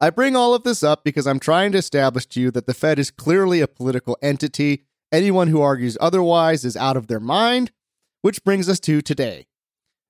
I 0.00 0.08
bring 0.08 0.34
all 0.34 0.54
of 0.54 0.62
this 0.62 0.82
up 0.82 1.04
because 1.04 1.26
I'm 1.26 1.40
trying 1.40 1.72
to 1.72 1.78
establish 1.78 2.24
to 2.26 2.40
you 2.40 2.50
that 2.52 2.66
the 2.66 2.72
Fed 2.72 2.98
is 2.98 3.10
clearly 3.10 3.60
a 3.60 3.68
political 3.68 4.16
entity. 4.22 4.86
Anyone 5.12 5.48
who 5.48 5.60
argues 5.60 5.98
otherwise 6.00 6.64
is 6.64 6.76
out 6.76 6.96
of 6.96 7.06
their 7.06 7.20
mind, 7.20 7.70
which 8.22 8.42
brings 8.42 8.68
us 8.68 8.80
to 8.80 9.02
today. 9.02 9.46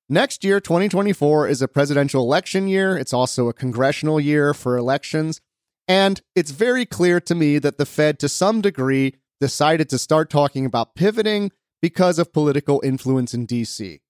Next 0.09 0.44
year, 0.44 0.61
2024, 0.61 1.49
is 1.49 1.61
a 1.61 1.68
presidential 1.68 2.23
election 2.23 2.68
year. 2.68 2.97
It's 2.97 3.12
also 3.12 3.49
a 3.49 3.52
congressional 3.52 4.20
year 4.20 4.54
for 4.54 4.76
elections. 4.76 5.40
And 5.88 6.20
it's 6.37 6.52
very 6.52 6.87
clear 6.87 7.20
to 7.23 7.35
me 7.35 7.59
that 7.59 7.78
the 7.78 7.87
Fed, 7.87 8.20
to 8.20 8.28
some 8.28 8.61
degree, 8.61 9.16
decided 9.40 9.88
to 9.90 9.99
start 9.99 10.30
talking 10.30 10.66
about 10.66 10.94
pivoting 10.94 11.50
because 11.82 12.18
of 12.18 12.32
political 12.32 12.80
influence 12.85 13.35
in 13.35 13.47
DC. 13.47 14.00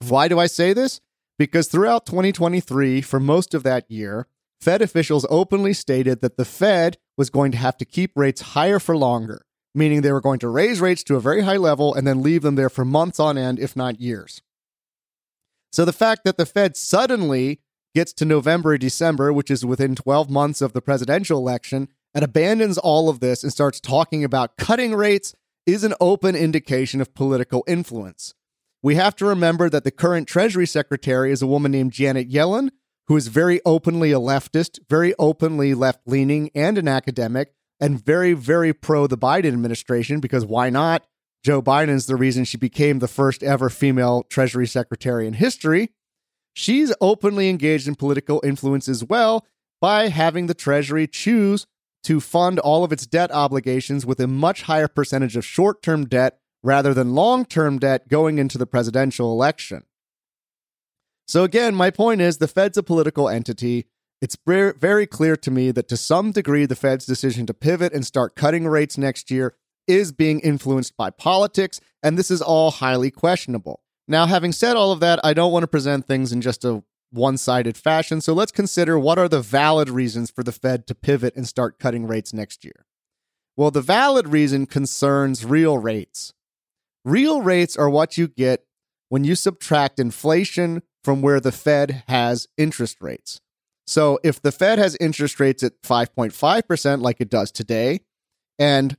Why 0.00 0.26
do 0.26 0.40
I 0.40 0.46
say 0.46 0.72
this? 0.72 1.00
Because 1.38 1.68
throughout 1.68 2.06
2023, 2.06 3.00
for 3.02 3.20
most 3.20 3.54
of 3.54 3.62
that 3.62 3.88
year, 3.90 4.26
Fed 4.64 4.80
officials 4.80 5.26
openly 5.28 5.74
stated 5.74 6.22
that 6.22 6.38
the 6.38 6.44
Fed 6.46 6.96
was 7.18 7.28
going 7.28 7.52
to 7.52 7.58
have 7.58 7.76
to 7.76 7.84
keep 7.84 8.12
rates 8.16 8.40
higher 8.40 8.78
for 8.78 8.96
longer, 8.96 9.44
meaning 9.74 10.00
they 10.00 10.10
were 10.10 10.22
going 10.22 10.38
to 10.38 10.48
raise 10.48 10.80
rates 10.80 11.04
to 11.04 11.16
a 11.16 11.20
very 11.20 11.42
high 11.42 11.58
level 11.58 11.92
and 11.92 12.06
then 12.06 12.22
leave 12.22 12.40
them 12.40 12.54
there 12.54 12.70
for 12.70 12.82
months 12.82 13.20
on 13.20 13.36
end, 13.36 13.58
if 13.58 13.76
not 13.76 14.00
years. 14.00 14.40
So 15.70 15.84
the 15.84 15.92
fact 15.92 16.24
that 16.24 16.38
the 16.38 16.46
Fed 16.46 16.78
suddenly 16.78 17.60
gets 17.94 18.14
to 18.14 18.24
November 18.24 18.78
December, 18.78 19.34
which 19.34 19.50
is 19.50 19.66
within 19.66 19.94
12 19.94 20.30
months 20.30 20.62
of 20.62 20.72
the 20.72 20.80
presidential 20.80 21.36
election, 21.38 21.88
and 22.14 22.24
abandons 22.24 22.78
all 22.78 23.10
of 23.10 23.20
this 23.20 23.42
and 23.42 23.52
starts 23.52 23.80
talking 23.80 24.24
about 24.24 24.56
cutting 24.56 24.94
rates 24.94 25.34
is 25.66 25.84
an 25.84 25.92
open 26.00 26.34
indication 26.34 27.02
of 27.02 27.14
political 27.14 27.64
influence. 27.66 28.32
We 28.82 28.94
have 28.94 29.14
to 29.16 29.26
remember 29.26 29.68
that 29.68 29.84
the 29.84 29.90
current 29.90 30.26
Treasury 30.26 30.66
Secretary 30.66 31.30
is 31.30 31.42
a 31.42 31.46
woman 31.46 31.70
named 31.70 31.92
Janet 31.92 32.30
Yellen, 32.30 32.70
who 33.06 33.16
is 33.16 33.28
very 33.28 33.60
openly 33.64 34.12
a 34.12 34.18
leftist, 34.18 34.78
very 34.88 35.14
openly 35.18 35.74
left 35.74 36.00
leaning, 36.06 36.50
and 36.54 36.78
an 36.78 36.88
academic, 36.88 37.52
and 37.80 38.04
very, 38.04 38.32
very 38.32 38.72
pro 38.72 39.06
the 39.06 39.18
Biden 39.18 39.52
administration 39.52 40.20
because 40.20 40.44
why 40.44 40.70
not? 40.70 41.06
Joe 41.44 41.60
Biden 41.60 41.90
is 41.90 42.06
the 42.06 42.16
reason 42.16 42.44
she 42.44 42.56
became 42.56 42.98
the 42.98 43.08
first 43.08 43.42
ever 43.42 43.68
female 43.68 44.24
Treasury 44.30 44.66
Secretary 44.66 45.26
in 45.26 45.34
history. 45.34 45.90
She's 46.54 46.94
openly 47.00 47.50
engaged 47.50 47.86
in 47.86 47.96
political 47.96 48.40
influence 48.42 48.88
as 48.88 49.04
well 49.04 49.46
by 49.80 50.08
having 50.08 50.46
the 50.46 50.54
Treasury 50.54 51.06
choose 51.06 51.66
to 52.04 52.20
fund 52.20 52.58
all 52.58 52.84
of 52.84 52.92
its 52.92 53.06
debt 53.06 53.30
obligations 53.30 54.06
with 54.06 54.20
a 54.20 54.26
much 54.26 54.62
higher 54.62 54.88
percentage 54.88 55.36
of 55.36 55.44
short 55.44 55.82
term 55.82 56.06
debt 56.06 56.38
rather 56.62 56.94
than 56.94 57.14
long 57.14 57.44
term 57.44 57.78
debt 57.78 58.08
going 58.08 58.38
into 58.38 58.56
the 58.56 58.66
presidential 58.66 59.30
election. 59.30 59.84
So, 61.26 61.44
again, 61.44 61.74
my 61.74 61.90
point 61.90 62.20
is 62.20 62.38
the 62.38 62.48
Fed's 62.48 62.76
a 62.76 62.82
political 62.82 63.28
entity. 63.28 63.86
It's 64.20 64.36
very 64.46 65.06
clear 65.06 65.36
to 65.36 65.50
me 65.50 65.70
that 65.70 65.88
to 65.88 65.96
some 65.96 66.32
degree, 66.32 66.66
the 66.66 66.76
Fed's 66.76 67.06
decision 67.06 67.46
to 67.46 67.54
pivot 67.54 67.92
and 67.92 68.06
start 68.06 68.36
cutting 68.36 68.66
rates 68.66 68.96
next 68.96 69.30
year 69.30 69.54
is 69.86 70.12
being 70.12 70.40
influenced 70.40 70.96
by 70.96 71.10
politics, 71.10 71.80
and 72.02 72.18
this 72.18 72.30
is 72.30 72.40
all 72.40 72.70
highly 72.70 73.10
questionable. 73.10 73.80
Now, 74.06 74.26
having 74.26 74.52
said 74.52 74.76
all 74.76 74.92
of 74.92 75.00
that, 75.00 75.20
I 75.24 75.34
don't 75.34 75.52
want 75.52 75.62
to 75.62 75.68
present 75.68 76.06
things 76.06 76.32
in 76.32 76.40
just 76.40 76.64
a 76.64 76.82
one 77.10 77.36
sided 77.36 77.76
fashion, 77.76 78.20
so 78.20 78.32
let's 78.32 78.52
consider 78.52 78.98
what 78.98 79.18
are 79.18 79.28
the 79.28 79.40
valid 79.40 79.88
reasons 79.88 80.30
for 80.30 80.42
the 80.42 80.52
Fed 80.52 80.86
to 80.86 80.94
pivot 80.94 81.36
and 81.36 81.46
start 81.46 81.78
cutting 81.78 82.06
rates 82.06 82.32
next 82.32 82.64
year. 82.64 82.86
Well, 83.56 83.70
the 83.70 83.80
valid 83.80 84.28
reason 84.28 84.66
concerns 84.66 85.44
real 85.44 85.78
rates. 85.78 86.32
Real 87.04 87.40
rates 87.40 87.76
are 87.76 87.88
what 87.88 88.18
you 88.18 88.26
get 88.26 88.64
when 89.10 89.24
you 89.24 89.34
subtract 89.34 90.00
inflation 90.00 90.82
from 91.04 91.22
where 91.22 91.38
the 91.38 91.52
Fed 91.52 92.02
has 92.08 92.48
interest 92.56 92.96
rates. 93.00 93.40
So 93.86 94.18
if 94.24 94.40
the 94.40 94.50
Fed 94.50 94.78
has 94.78 94.96
interest 94.96 95.38
rates 95.38 95.62
at 95.62 95.80
5.5%, 95.82 97.02
like 97.02 97.20
it 97.20 97.28
does 97.28 97.52
today, 97.52 98.00
and 98.58 98.96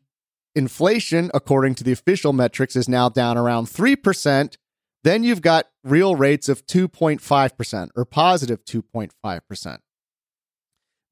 inflation, 0.53 1.31
according 1.33 1.75
to 1.75 1.83
the 1.83 1.91
official 1.91 2.31
metrics, 2.31 2.75
is 2.75 2.87
now 2.87 3.09
down 3.09 3.37
around 3.37 3.65
3%, 3.65 4.55
then 5.03 5.23
you've 5.23 5.41
got 5.41 5.65
real 5.83 6.15
rates 6.15 6.47
of 6.47 6.65
2.5% 6.67 7.89
or 7.95 8.05
positive 8.05 8.63
2.5%. 8.63 9.77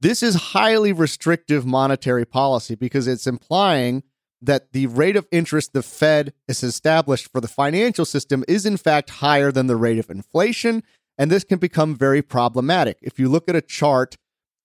This 0.01 0.21
is 0.21 0.35
highly 0.35 0.91
restrictive 0.91 1.65
monetary 1.65 2.25
policy 2.25 2.75
because 2.75 3.07
it's 3.07 3.25
implying 3.25 4.03
that 4.45 4.73
the 4.73 4.87
rate 4.87 5.15
of 5.15 5.27
interest 5.31 5.73
the 5.73 5.81
Fed 5.81 6.33
has 6.47 6.63
established 6.63 7.31
for 7.31 7.41
the 7.41 7.47
financial 7.47 8.05
system 8.05 8.43
is 8.47 8.65
in 8.65 8.77
fact 8.77 9.09
higher 9.09 9.51
than 9.51 9.67
the 9.67 9.75
rate 9.75 9.99
of 9.99 10.09
inflation. 10.09 10.83
And 11.17 11.29
this 11.31 11.43
can 11.43 11.59
become 11.59 11.95
very 11.95 12.21
problematic. 12.21 12.97
If 13.01 13.19
you 13.19 13.29
look 13.29 13.47
at 13.47 13.55
a 13.55 13.61
chart 13.61 14.17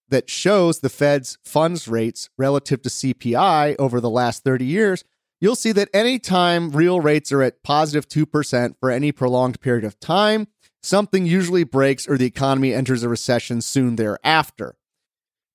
that 0.08 0.30
shows 0.30 0.80
the 0.80 0.88
Fed's 0.88 1.38
funds 1.44 1.86
rates 1.86 2.30
relative 2.38 2.82
to 2.82 2.88
CPI 2.88 3.76
over 3.78 4.00
the 4.00 4.10
last 4.10 4.44
30 4.44 4.64
years, 4.64 5.04
you'll 5.40 5.54
see 5.54 5.72
that 5.72 5.90
anytime 5.92 6.70
real 6.70 7.00
rates 7.00 7.30
are 7.30 7.42
at 7.42 7.62
positive 7.62 8.08
2% 8.08 8.74
for 8.80 8.90
any 8.90 9.12
prolonged 9.12 9.60
period 9.60 9.84
of 9.84 10.00
time, 10.00 10.48
something 10.82 11.26
usually 11.26 11.64
breaks 11.64 12.08
or 12.08 12.16
the 12.16 12.26
economy 12.26 12.72
enters 12.72 13.02
a 13.02 13.08
recession 13.08 13.60
soon 13.60 13.96
thereafter. 13.96 14.74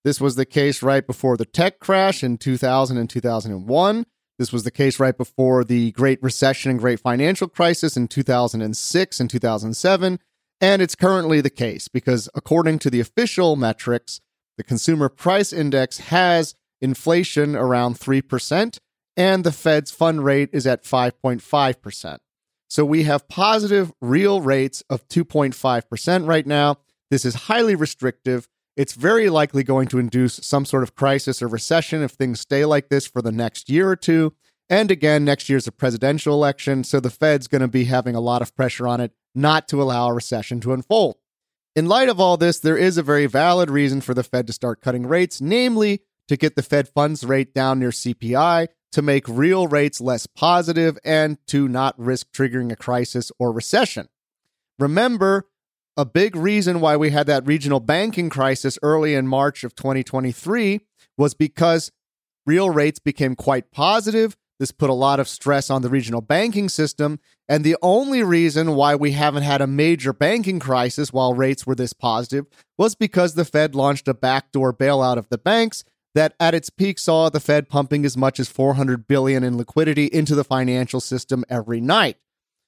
This 0.04 0.20
was 0.20 0.36
the 0.36 0.46
case 0.46 0.84
right 0.84 1.06
before 1.06 1.38
the 1.38 1.46
tech 1.46 1.80
crash 1.80 2.24
in 2.24 2.38
2000 2.38 2.98
and 2.98 3.10
2001. 3.10 4.06
This 4.38 4.52
was 4.52 4.64
the 4.64 4.72
case 4.72 5.00
right 5.00 5.18
before 5.18 5.64
the 5.64 5.92
Great 5.92 6.22
Recession 6.22 6.72
and 6.72 6.80
Great 6.80 7.00
Financial 7.00 7.48
Crisis 7.48 7.96
in 7.96 8.08
2006 8.08 9.20
and 9.20 9.30
2007. 9.30 10.20
And 10.60 10.82
it's 10.82 10.96
currently 10.96 11.40
the 11.40 11.50
case 11.50 11.88
because, 11.88 12.30
according 12.36 12.80
to 12.80 12.90
the 12.90 13.00
official 13.00 13.56
metrics, 13.56 14.20
the 14.58 14.64
Consumer 14.64 15.10
Price 15.10 15.54
Index 15.54 16.00
has 16.00 16.56
inflation 16.82 17.56
around 17.56 18.00
3%, 18.00 18.78
and 19.16 19.44
the 19.44 19.52
Fed's 19.52 19.92
fund 19.92 20.26
rate 20.26 20.50
is 20.52 20.68
at 20.68 20.84
5.5%. 20.84 22.18
So 22.70 22.84
we 22.84 23.04
have 23.04 23.28
positive 23.28 23.92
real 24.02 24.42
rates 24.42 24.84
of 24.90 25.08
2.5% 25.08 26.28
right 26.28 26.48
now. 26.48 26.78
This 27.10 27.24
is 27.24 27.36
highly 27.36 27.76
restrictive 27.76 28.48
it's 28.76 28.94
very 28.94 29.30
likely 29.30 29.64
going 29.64 29.88
to 29.90 30.00
induce 30.00 30.36
some 30.44 30.66
sort 30.66 30.84
of 30.84 30.96
crisis 30.96 31.42
or 31.42 31.48
recession 31.48 32.02
if 32.02 32.12
things 32.12 32.40
stay 32.40 32.66
like 32.66 32.90
this 32.90 33.06
for 33.06 33.22
the 33.22 33.32
next 33.32 33.70
year 33.70 33.90
or 33.90 33.96
two. 33.96 34.34
And 34.70 34.90
again, 34.90 35.24
next 35.24 35.50
year's 35.50 35.68
a 35.68 35.72
presidential 35.72 36.34
election, 36.34 36.84
so 36.84 37.00
the 37.00 37.10
Fed's 37.10 37.48
going 37.48 37.62
to 37.62 37.68
be 37.68 37.86
having 37.86 38.16
a 38.16 38.22
lot 38.22 38.42
of 38.42 38.56
pressure 38.56 38.88
on 38.88 39.02
it 39.02 39.12
not 39.36 39.68
to 39.68 39.82
allow 39.82 40.08
a 40.08 40.14
recession 40.14 40.60
to 40.62 40.74
unfold. 40.74 41.18
In 41.76 41.88
light 41.88 42.10
of 42.10 42.20
all 42.20 42.38
this, 42.38 42.60
there 42.60 42.78
is 42.78 42.98
a 42.98 43.04
very 43.04 43.26
valid 43.26 43.70
reason 43.70 44.02
for 44.02 44.14
the 44.14 44.24
Fed 44.24 44.48
to 44.48 44.54
start 44.54 44.82
cutting 44.82 45.08
rates, 45.08 45.42
namely 45.42 46.02
to 46.28 46.38
get 46.38 46.56
the 46.56 46.62
Fed 46.64 46.88
funds 46.88 47.24
rate 47.24 47.54
down 47.54 47.80
near 47.80 47.90
CPI, 47.90 48.68
to 48.92 49.02
make 49.02 49.28
real 49.28 49.68
rates 49.68 50.00
less 50.00 50.28
positive, 50.28 50.98
and 51.04 51.38
to 51.48 51.68
not 51.68 51.98
risk 51.98 52.32
triggering 52.32 52.72
a 52.72 52.76
crisis 52.76 53.32
or 53.40 53.52
recession. 53.52 54.08
Remember, 54.78 55.48
a 55.96 56.06
big 56.06 56.36
reason 56.36 56.80
why 56.80 56.98
we 56.98 57.12
had 57.12 57.28
that 57.28 57.46
regional 57.46 57.80
banking 57.80 58.30
crisis 58.30 58.80
early 58.82 59.14
in 59.14 59.28
March 59.28 59.64
of 59.64 59.76
2023 59.76 60.82
was 61.18 61.34
because 61.34 61.92
real 62.46 62.70
rates 62.70 63.00
became 63.00 63.36
quite 63.36 63.72
positive. 63.72 64.36
This 64.60 64.72
put 64.72 64.90
a 64.90 64.94
lot 64.94 65.20
of 65.20 65.28
stress 65.28 65.70
on 65.70 65.82
the 65.82 65.90
regional 65.90 66.22
banking 66.22 66.70
system. 66.70 67.20
And 67.50 67.64
the 67.64 67.78
only 67.82 68.24
reason 68.24 68.76
why 68.76 68.96
we 68.96 69.12
haven't 69.12 69.44
had 69.44 69.62
a 69.62 69.68
major 69.68 70.14
banking 70.14 70.60
crisis 70.60 71.12
while 71.12 71.34
rates 71.34 71.68
were 71.68 71.76
this 71.76 71.94
positive 71.94 72.46
was 72.78 72.96
because 72.96 73.34
the 73.34 73.46
Fed 73.46 73.76
launched 73.76 74.08
a 74.08 74.14
backdoor 74.14 74.74
bailout 74.74 75.18
of 75.18 75.30
the 75.30 75.38
banks 75.38 75.84
that 76.16 76.34
at 76.40 76.54
its 76.54 76.70
peak 76.70 77.00
saw 77.00 77.30
the 77.30 77.40
Fed 77.40 77.70
pumping 77.70 78.06
as 78.06 78.16
much 78.16 78.40
as 78.40 78.48
400 78.48 79.08
billion 79.08 79.44
in 79.44 79.58
liquidity 79.58 80.06
into 80.06 80.36
the 80.36 80.44
financial 80.44 81.00
system 81.00 81.44
every 81.50 81.82
night. 81.82 82.18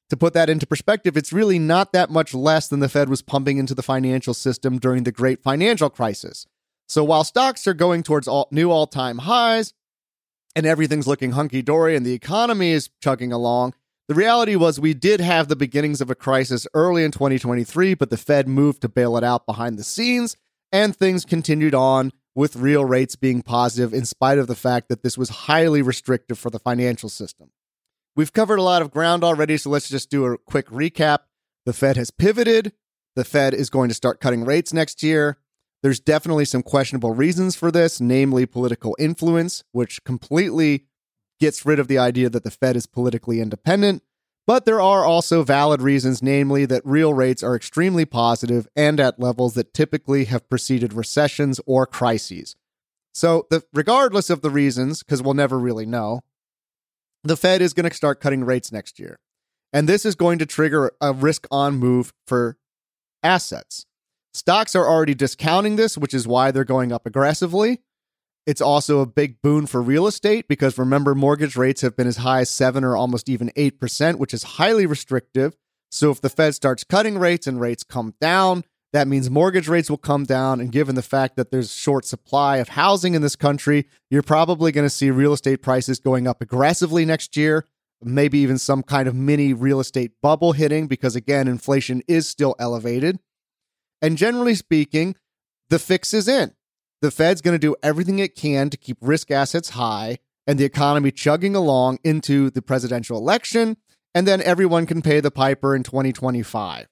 To 0.09 0.17
put 0.17 0.33
that 0.33 0.49
into 0.49 0.67
perspective, 0.67 1.17
it's 1.17 1.33
really 1.33 1.57
not 1.57 1.91
that 1.93 2.11
much 2.11 2.33
less 2.33 2.67
than 2.67 2.79
the 2.79 2.89
Fed 2.89 3.09
was 3.09 3.23
pumping 3.23 3.57
into 3.57 3.73
the 3.73 3.81
financial 3.81 4.35
system 4.35 4.77
during 4.77 5.03
the 5.03 5.11
great 5.11 5.41
financial 5.41 5.89
crisis. 5.89 6.45
So 6.87 7.03
while 7.03 7.23
stocks 7.23 7.65
are 7.65 7.73
going 7.73 8.03
towards 8.03 8.27
all, 8.27 8.47
new 8.51 8.69
all 8.69 8.85
time 8.85 9.19
highs 9.19 9.73
and 10.55 10.65
everything's 10.65 11.07
looking 11.07 11.31
hunky 11.31 11.63
dory 11.63 11.95
and 11.95 12.05
the 12.05 12.13
economy 12.13 12.71
is 12.71 12.91
chugging 13.01 13.31
along, 13.31 13.73
the 14.07 14.13
reality 14.13 14.55
was 14.55 14.79
we 14.79 14.93
did 14.93 15.19
have 15.19 15.47
the 15.47 15.55
beginnings 15.55 15.99
of 15.99 16.11
a 16.11 16.15
crisis 16.15 16.67
early 16.75 17.03
in 17.03 17.09
2023, 17.09 17.95
but 17.95 18.11
the 18.11 18.17
Fed 18.17 18.47
moved 18.47 18.81
to 18.81 18.89
bail 18.89 19.17
it 19.17 19.23
out 19.23 19.47
behind 19.47 19.79
the 19.79 19.83
scenes, 19.83 20.37
and 20.71 20.95
things 20.95 21.25
continued 21.25 21.73
on 21.73 22.11
with 22.35 22.55
real 22.55 22.85
rates 22.85 23.15
being 23.15 23.41
positive 23.41 23.95
in 23.95 24.05
spite 24.05 24.37
of 24.37 24.45
the 24.45 24.55
fact 24.55 24.89
that 24.89 25.01
this 25.01 25.17
was 25.17 25.29
highly 25.29 25.81
restrictive 25.81 26.37
for 26.37 26.51
the 26.51 26.59
financial 26.59 27.09
system. 27.09 27.49
We've 28.15 28.31
covered 28.31 28.59
a 28.59 28.63
lot 28.63 28.81
of 28.81 28.91
ground 28.91 29.23
already, 29.23 29.57
so 29.57 29.69
let's 29.69 29.89
just 29.89 30.09
do 30.09 30.25
a 30.25 30.37
quick 30.37 30.67
recap. 30.69 31.19
The 31.65 31.73
Fed 31.73 31.97
has 31.97 32.11
pivoted. 32.11 32.71
The 33.15 33.25
Fed 33.25 33.53
is 33.53 33.69
going 33.69 33.89
to 33.89 33.95
start 33.95 34.21
cutting 34.21 34.45
rates 34.45 34.71
next 34.71 35.03
year. 35.03 35.37
There's 35.83 35.99
definitely 35.99 36.45
some 36.45 36.63
questionable 36.63 37.13
reasons 37.13 37.55
for 37.55 37.71
this, 37.71 37.99
namely 37.99 38.45
political 38.45 38.95
influence, 38.97 39.63
which 39.71 40.03
completely 40.03 40.85
gets 41.39 41.65
rid 41.65 41.77
of 41.77 41.89
the 41.89 41.97
idea 41.97 42.29
that 42.29 42.43
the 42.43 42.51
Fed 42.51 42.77
is 42.77 42.85
politically 42.85 43.41
independent. 43.41 44.01
But 44.47 44.65
there 44.65 44.79
are 44.79 45.03
also 45.03 45.43
valid 45.43 45.81
reasons, 45.81 46.21
namely 46.21 46.65
that 46.67 46.85
real 46.85 47.13
rates 47.13 47.43
are 47.43 47.55
extremely 47.55 48.05
positive 48.05 48.67
and 48.75 48.99
at 48.99 49.19
levels 49.19 49.55
that 49.55 49.73
typically 49.73 50.25
have 50.25 50.47
preceded 50.49 50.93
recessions 50.93 51.59
or 51.65 51.85
crises. 51.85 52.55
So, 53.13 53.47
the, 53.49 53.63
regardless 53.73 54.29
of 54.29 54.41
the 54.41 54.49
reasons, 54.49 55.03
because 55.03 55.21
we'll 55.21 55.33
never 55.33 55.57
really 55.59 55.85
know, 55.85 56.21
the 57.25 57.35
Fed 57.35 57.61
is 57.61 57.73
going 57.73 57.89
to 57.89 57.95
start 57.95 58.21
cutting 58.21 58.45
rates 58.45 58.71
next 58.71 58.99
year. 58.99 59.17
And 59.73 59.89
this 59.89 60.05
is 60.05 60.15
going 60.15 60.39
to 60.39 60.45
trigger 60.45 60.91
a 61.01 61.11
risk 61.11 61.47
on 61.51 61.75
move 61.75 62.13
for 62.25 62.57
assets. 63.23 63.85
Stocks 64.33 64.75
are 64.75 64.87
already 64.87 65.15
discounting 65.15 65.75
this, 65.75 65.97
which 65.97 66.13
is 66.13 66.27
why 66.27 66.51
they're 66.51 66.63
going 66.63 66.91
up 66.91 67.05
aggressively. 67.05 67.81
It's 68.45 68.61
also 68.61 68.99
a 68.99 69.07
big 69.07 69.41
boon 69.41 69.65
for 69.65 69.81
real 69.81 70.05
estate 70.05 70.47
because 70.47 70.77
remember, 70.77 71.15
mortgage 71.15 71.55
rates 71.55 71.81
have 71.81 71.97
been 71.97 72.07
as 72.07 72.17
high 72.17 72.41
as 72.41 72.49
7 72.49 72.83
or 72.83 72.95
almost 72.95 73.27
even 73.27 73.49
8%, 73.57 74.15
which 74.15 74.33
is 74.33 74.43
highly 74.43 74.85
restrictive. 74.85 75.57
So 75.89 76.11
if 76.11 76.21
the 76.21 76.29
Fed 76.29 76.53
starts 76.53 76.83
cutting 76.83 77.17
rates 77.17 77.47
and 77.47 77.59
rates 77.59 77.83
come 77.83 78.13
down, 78.21 78.63
that 78.95 79.09
means 79.09 79.29
mortgage 79.29 79.67
rates 79.67 79.89
will 79.89 79.97
come 79.97 80.23
down. 80.23 80.61
And 80.61 80.71
given 80.71 80.95
the 80.95 81.01
fact 81.01 81.35
that 81.35 81.51
there's 81.51 81.73
short 81.73 82.05
supply 82.05 82.57
of 82.57 82.69
housing 82.69 83.13
in 83.13 83.21
this 83.21 83.35
country, 83.35 83.87
you're 84.09 84.23
probably 84.23 84.71
going 84.71 84.85
to 84.85 84.89
see 84.89 85.11
real 85.11 85.33
estate 85.33 85.61
prices 85.61 85.99
going 85.99 86.27
up 86.27 86.41
aggressively 86.41 87.03
next 87.03 87.35
year. 87.35 87.65
Maybe 88.01 88.39
even 88.39 88.57
some 88.57 88.83
kind 88.83 89.09
of 89.09 89.13
mini 89.13 89.51
real 89.51 89.81
estate 89.81 90.13
bubble 90.21 90.53
hitting 90.53 90.87
because, 90.87 91.13
again, 91.13 91.49
inflation 91.49 92.03
is 92.07 92.27
still 92.27 92.55
elevated. 92.57 93.19
And 94.01 94.17
generally 94.17 94.55
speaking, 94.55 95.15
the 95.69 95.79
fix 95.79 96.13
is 96.13 96.29
in. 96.29 96.53
The 97.01 97.11
Fed's 97.11 97.41
going 97.41 97.55
to 97.55 97.59
do 97.59 97.75
everything 97.83 98.19
it 98.19 98.33
can 98.33 98.69
to 98.69 98.77
keep 98.77 98.97
risk 99.01 99.29
assets 99.29 99.71
high 99.71 100.19
and 100.47 100.57
the 100.57 100.63
economy 100.63 101.11
chugging 101.11 101.55
along 101.55 101.99
into 102.05 102.49
the 102.49 102.61
presidential 102.61 103.17
election, 103.17 103.75
and 104.13 104.25
then 104.25 104.41
everyone 104.41 104.85
can 104.85 105.01
pay 105.01 105.19
the 105.19 105.31
piper 105.31 105.75
in 105.75 105.83
2025. 105.83 106.87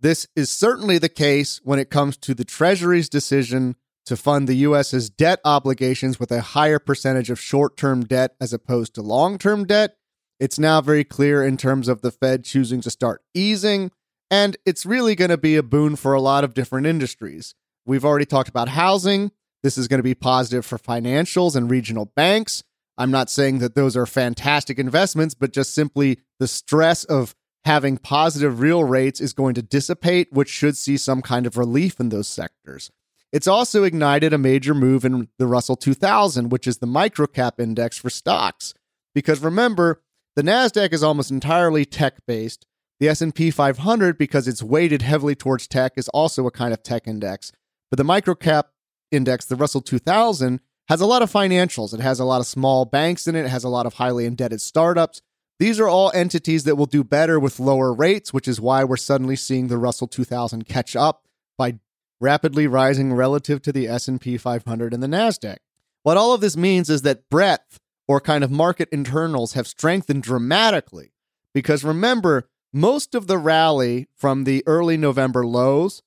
This 0.00 0.26
is 0.36 0.50
certainly 0.50 0.98
the 0.98 1.08
case 1.08 1.60
when 1.64 1.78
it 1.78 1.90
comes 1.90 2.16
to 2.18 2.34
the 2.34 2.44
Treasury's 2.44 3.08
decision 3.08 3.76
to 4.06 4.16
fund 4.16 4.48
the 4.48 4.56
U.S.'s 4.56 5.08
debt 5.08 5.40
obligations 5.44 6.20
with 6.20 6.30
a 6.30 6.40
higher 6.40 6.78
percentage 6.78 7.30
of 7.30 7.40
short 7.40 7.76
term 7.76 8.04
debt 8.04 8.34
as 8.40 8.52
opposed 8.52 8.94
to 8.94 9.02
long 9.02 9.38
term 9.38 9.64
debt. 9.66 9.96
It's 10.38 10.58
now 10.58 10.80
very 10.80 11.04
clear 11.04 11.44
in 11.44 11.56
terms 11.56 11.88
of 11.88 12.02
the 12.02 12.10
Fed 12.10 12.44
choosing 12.44 12.80
to 12.82 12.90
start 12.90 13.22
easing, 13.34 13.92
and 14.30 14.56
it's 14.66 14.84
really 14.84 15.14
going 15.14 15.30
to 15.30 15.38
be 15.38 15.56
a 15.56 15.62
boon 15.62 15.96
for 15.96 16.12
a 16.12 16.20
lot 16.20 16.44
of 16.44 16.54
different 16.54 16.86
industries. 16.86 17.54
We've 17.86 18.04
already 18.04 18.26
talked 18.26 18.48
about 18.48 18.68
housing. 18.68 19.30
This 19.62 19.78
is 19.78 19.88
going 19.88 19.98
to 19.98 20.04
be 20.04 20.14
positive 20.14 20.66
for 20.66 20.76
financials 20.76 21.56
and 21.56 21.70
regional 21.70 22.12
banks. 22.16 22.62
I'm 22.98 23.10
not 23.10 23.30
saying 23.30 23.58
that 23.60 23.74
those 23.74 23.96
are 23.96 24.06
fantastic 24.06 24.78
investments, 24.78 25.34
but 25.34 25.52
just 25.52 25.74
simply 25.74 26.18
the 26.38 26.48
stress 26.48 27.04
of 27.04 27.34
having 27.64 27.96
positive 27.96 28.60
real 28.60 28.84
rates 28.84 29.20
is 29.20 29.32
going 29.32 29.54
to 29.54 29.62
dissipate, 29.62 30.32
which 30.32 30.48
should 30.48 30.76
see 30.76 30.96
some 30.96 31.22
kind 31.22 31.46
of 31.46 31.56
relief 31.56 31.98
in 31.98 32.10
those 32.10 32.28
sectors. 32.28 32.90
It's 33.32 33.48
also 33.48 33.82
ignited 33.82 34.32
a 34.32 34.38
major 34.38 34.74
move 34.74 35.04
in 35.04 35.28
the 35.38 35.46
Russell 35.46 35.76
2000, 35.76 36.50
which 36.50 36.66
is 36.66 36.78
the 36.78 36.86
microcap 36.86 37.58
index 37.58 37.98
for 37.98 38.10
stocks. 38.10 38.74
Because 39.14 39.40
remember, 39.40 40.02
the 40.36 40.42
Nasdaq 40.42 40.92
is 40.92 41.02
almost 41.02 41.30
entirely 41.30 41.84
tech-based. 41.84 42.66
The 43.00 43.08
S&P 43.08 43.50
500 43.50 44.16
because 44.16 44.46
it's 44.46 44.62
weighted 44.62 45.02
heavily 45.02 45.34
towards 45.34 45.66
tech 45.66 45.94
is 45.96 46.08
also 46.10 46.46
a 46.46 46.52
kind 46.52 46.72
of 46.72 46.82
tech 46.82 47.08
index. 47.08 47.50
But 47.90 47.96
the 47.96 48.04
microcap 48.04 48.64
index, 49.10 49.46
the 49.46 49.56
Russell 49.56 49.80
2000, 49.80 50.60
has 50.88 51.00
a 51.00 51.06
lot 51.06 51.22
of 51.22 51.32
financials. 51.32 51.92
It 51.92 52.00
has 52.00 52.20
a 52.20 52.24
lot 52.24 52.40
of 52.40 52.46
small 52.46 52.84
banks 52.84 53.26
in 53.26 53.34
it, 53.34 53.46
it 53.46 53.48
has 53.48 53.64
a 53.64 53.68
lot 53.68 53.86
of 53.86 53.94
highly 53.94 54.26
indebted 54.26 54.60
startups. 54.60 55.22
These 55.58 55.78
are 55.78 55.88
all 55.88 56.10
entities 56.14 56.64
that 56.64 56.76
will 56.76 56.86
do 56.86 57.04
better 57.04 57.38
with 57.38 57.60
lower 57.60 57.92
rates, 57.92 58.32
which 58.32 58.48
is 58.48 58.60
why 58.60 58.84
we're 58.84 58.96
suddenly 58.96 59.36
seeing 59.36 59.68
the 59.68 59.78
Russell 59.78 60.08
2000 60.08 60.66
catch 60.66 60.96
up 60.96 61.24
by 61.56 61.78
rapidly 62.20 62.66
rising 62.66 63.12
relative 63.12 63.62
to 63.62 63.72
the 63.72 63.86
S&P 63.86 64.36
500 64.36 64.94
and 64.94 65.02
the 65.02 65.06
Nasdaq. 65.06 65.58
What 66.02 66.16
all 66.16 66.32
of 66.32 66.40
this 66.40 66.56
means 66.56 66.90
is 66.90 67.02
that 67.02 67.28
breadth 67.30 67.78
or 68.08 68.20
kind 68.20 68.44
of 68.44 68.50
market 68.50 68.88
internals 68.90 69.52
have 69.52 69.66
strengthened 69.66 70.22
dramatically 70.22 71.12
because 71.54 71.84
remember, 71.84 72.48
most 72.72 73.14
of 73.14 73.28
the 73.28 73.38
rally 73.38 74.08
from 74.16 74.44
the 74.44 74.64
early 74.66 74.96
November 74.96 75.46
lows 75.46 76.02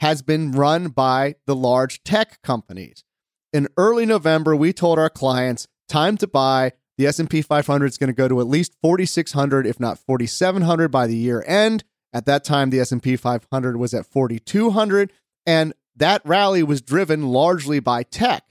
has 0.00 0.22
been 0.22 0.52
run 0.52 0.88
by 0.88 1.36
the 1.46 1.56
large 1.56 2.02
tech 2.04 2.40
companies. 2.42 3.04
In 3.52 3.68
early 3.76 4.06
November, 4.06 4.54
we 4.54 4.72
told 4.72 4.98
our 4.98 5.10
clients, 5.10 5.66
time 5.88 6.16
to 6.18 6.26
buy. 6.26 6.72
The 7.00 7.06
S&P 7.06 7.40
500 7.40 7.86
is 7.86 7.96
going 7.96 8.08
to 8.08 8.12
go 8.12 8.28
to 8.28 8.40
at 8.40 8.46
least 8.46 8.76
4600 8.82 9.66
if 9.66 9.80
not 9.80 9.98
4700 9.98 10.88
by 10.88 11.06
the 11.06 11.16
year 11.16 11.42
end. 11.46 11.82
At 12.12 12.26
that 12.26 12.44
time 12.44 12.68
the 12.68 12.78
S&P 12.80 13.16
500 13.16 13.78
was 13.78 13.94
at 13.94 14.04
4200 14.04 15.10
and 15.46 15.72
that 15.96 16.20
rally 16.26 16.62
was 16.62 16.82
driven 16.82 17.28
largely 17.28 17.80
by 17.80 18.02
tech. 18.02 18.44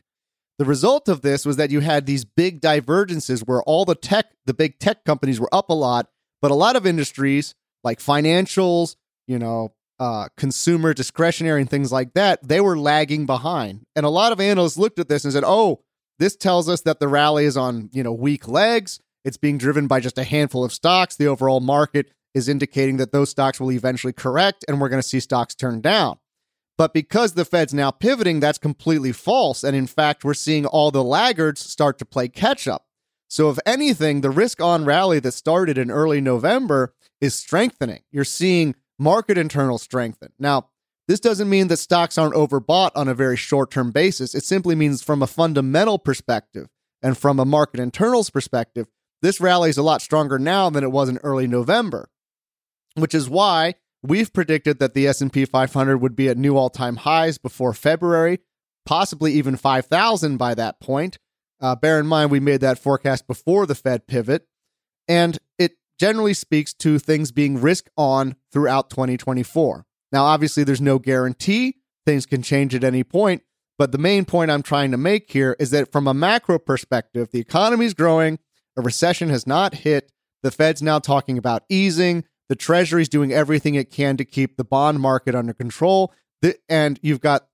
The 0.58 0.66
result 0.66 1.08
of 1.10 1.22
this 1.22 1.46
was 1.46 1.58
that 1.58 1.70
you 1.70 1.82
had 1.82 2.08
these 2.08 2.26
big 2.26 2.60
divergences 2.60 3.42
where 3.42 3.62
all 3.62 3.86
the 3.86 3.94
tech, 3.94 4.32
the 4.48 4.56
big 4.56 4.80
tech 4.80 5.06
companies 5.06 5.40
were 5.40 5.54
up 5.54 5.70
a 5.70 5.74
lot, 5.74 6.10
but 6.42 6.50
a 6.50 6.56
lot 6.56 6.76
of 6.76 6.88
industries 6.88 7.54
like 7.84 8.00
financials, 8.00 8.96
you 9.28 9.38
know, 9.38 9.76
uh, 10.00 10.28
consumer 10.38 10.96
discretionary 10.96 11.62
and 11.62 11.70
things 11.70 11.92
like 11.92 12.16
that, 12.16 12.48
they 12.48 12.62
were 12.62 12.80
lagging 12.80 13.28
behind. 13.28 13.86
And 13.96 14.08
a 14.08 14.10
lot 14.10 14.32
of 14.32 14.40
analysts 14.40 14.76
looked 14.76 14.98
at 14.98 15.08
this 15.08 15.24
and 15.24 15.32
said, 15.32 15.44
"Oh, 15.46 15.84
this 16.20 16.36
tells 16.36 16.70
us 16.70 16.82
that 16.82 17.00
the 17.00 17.08
rally 17.08 17.46
is 17.46 17.58
on 17.58 17.90
you 17.92 18.04
know 18.04 18.14
weak 18.14 18.48
legs. 18.48 19.00
It's 19.26 19.38
being 19.38 19.58
driven 19.58 19.88
by 19.88 20.00
just 20.00 20.18
a 20.18 20.24
handful 20.24 20.64
of 20.64 20.74
stocks. 20.74 21.16
The 21.16 21.28
overall 21.28 21.60
market 21.60 22.12
is 22.34 22.48
indicating 22.48 22.98
that 22.98 23.12
those 23.12 23.30
stocks 23.30 23.60
will 23.60 23.72
eventually 23.72 24.14
correct, 24.14 24.64
and 24.68 24.80
we're 24.80 24.90
going 24.90 25.02
to 25.02 25.08
see 25.08 25.20
stocks 25.20 25.56
turn 25.56 25.82
down." 25.82 26.20
But 26.78 26.94
because 26.94 27.34
the 27.34 27.44
Fed's 27.44 27.74
now 27.74 27.92
pivoting, 27.92 28.40
that's 28.40 28.58
completely 28.58 29.12
false. 29.12 29.66
And 29.66 29.76
in 29.76 29.86
fact, 29.86 30.24
we're 30.24 30.34
seeing 30.34 30.66
all 30.66 30.92
the 30.92 31.04
laggards 31.04 31.60
start 31.60 31.98
to 31.98 32.06
play 32.06 32.30
catch 32.30 32.70
up. 32.70 32.86
So, 33.28 33.50
if 33.50 33.60
anything, 33.66 34.22
the 34.22 34.30
risk 34.30 34.62
on 34.62 34.86
rally 34.86 35.20
that 35.20 35.34
started 35.34 35.78
in 35.78 35.92
early 35.92 36.22
November 36.22 36.94
is 37.20 37.36
strengthening. 37.36 38.02
You're 38.12 38.24
seeing 38.24 38.76
market 38.98 39.38
internal 39.38 39.78
strengthen. 39.78 40.32
Now, 40.40 40.70
this 41.10 41.20
doesn't 41.20 41.50
mean 41.50 41.70
that 41.70 41.78
stocks 41.78 42.20
aren't 42.20 42.36
overbought 42.36 42.92
on 42.94 43.08
a 43.08 43.16
very 43.16 43.36
short 43.36 43.72
term 43.72 43.90
basis. 43.90 44.36
It 44.36 44.44
simply 44.44 44.76
means 44.76 45.02
from 45.02 45.24
a 45.24 45.28
fundamental 45.28 45.98
perspective 45.98 46.68
and 47.02 47.18
from 47.18 47.40
a 47.40 47.46
market 47.46 47.80
internals 47.80 48.30
perspective, 48.30 48.86
this 49.24 49.42
rally 49.42 49.72
is 49.72 49.78
a 49.80 49.84
lot 49.84 50.04
stronger 50.04 50.38
now 50.38 50.70
than 50.70 50.84
it 50.84 50.92
was 50.92 51.10
in 51.10 51.18
early 51.24 51.48
November, 51.48 52.12
which 52.94 53.16
is 53.16 53.28
why 53.28 53.74
we've 54.04 54.32
predicted 54.32 54.78
that 54.78 54.94
the 54.94 55.08
S&P 55.08 55.46
500 55.46 55.98
would 55.98 56.16
be 56.16 56.30
at 56.30 56.38
new 56.38 56.56
all-time 56.56 56.98
highs 56.98 57.40
before 57.40 57.74
February, 57.74 58.42
possibly 58.86 59.34
even 59.34 59.58
5,000 59.58 60.38
by 60.38 60.54
that 60.54 60.80
point. 60.80 61.18
Uh, 61.60 61.76
bear 61.76 62.00
in 62.00 62.06
mind, 62.06 62.30
we 62.30 62.40
made 62.40 62.62
that 62.62 62.78
forecast 62.78 63.26
before 63.26 63.66
the 63.66 63.74
Fed 63.74 64.06
pivot, 64.06 64.46
and 65.08 65.40
it 65.58 65.72
generally 66.00 66.36
speaks 66.36 66.72
to 66.76 67.00
things 67.00 67.32
being 67.32 67.60
risk 67.60 67.90
on 67.98 68.36
throughout 68.52 68.92
2024. 68.92 69.88
Now, 70.12 70.26
obviously, 70.26 70.64
there's 70.64 70.82
no 70.82 71.00
guarantee. 71.00 71.78
Things 72.06 72.26
can 72.26 72.42
change 72.42 72.74
at 72.74 72.84
any 72.84 73.04
point. 73.04 73.44
But 73.78 73.92
the 73.92 73.98
main 73.98 74.26
point 74.26 74.52
I'm 74.52 74.64
trying 74.64 74.92
to 74.92 74.98
make 74.98 75.32
here 75.32 75.56
is 75.60 75.70
that 75.72 75.92
from 75.92 76.08
a 76.08 76.14
macro 76.14 76.60
perspective, 76.60 77.30
the 77.32 77.40
economy 77.40 77.86
is 77.86 77.94
growing, 77.94 78.40
a 78.78 78.82
recession 78.82 79.30
has 79.30 79.48
not 79.48 79.74
hit, 79.74 80.12
the 80.44 80.52
Fed's 80.52 80.82
now 80.82 81.00
talking 81.00 81.38
about 81.38 81.64
easing, 81.70 82.26
the 82.50 82.56
Treasury's 82.56 83.08
doing 83.08 83.32
everything 83.32 83.76
it 83.76 83.90
can 83.90 84.18
to 84.18 84.26
keep 84.26 84.58
the 84.58 84.66
bond 84.66 85.00
market 85.00 85.34
under 85.34 85.54
control, 85.54 86.14
and 86.68 87.00
you've 87.02 87.22
got 87.22 87.48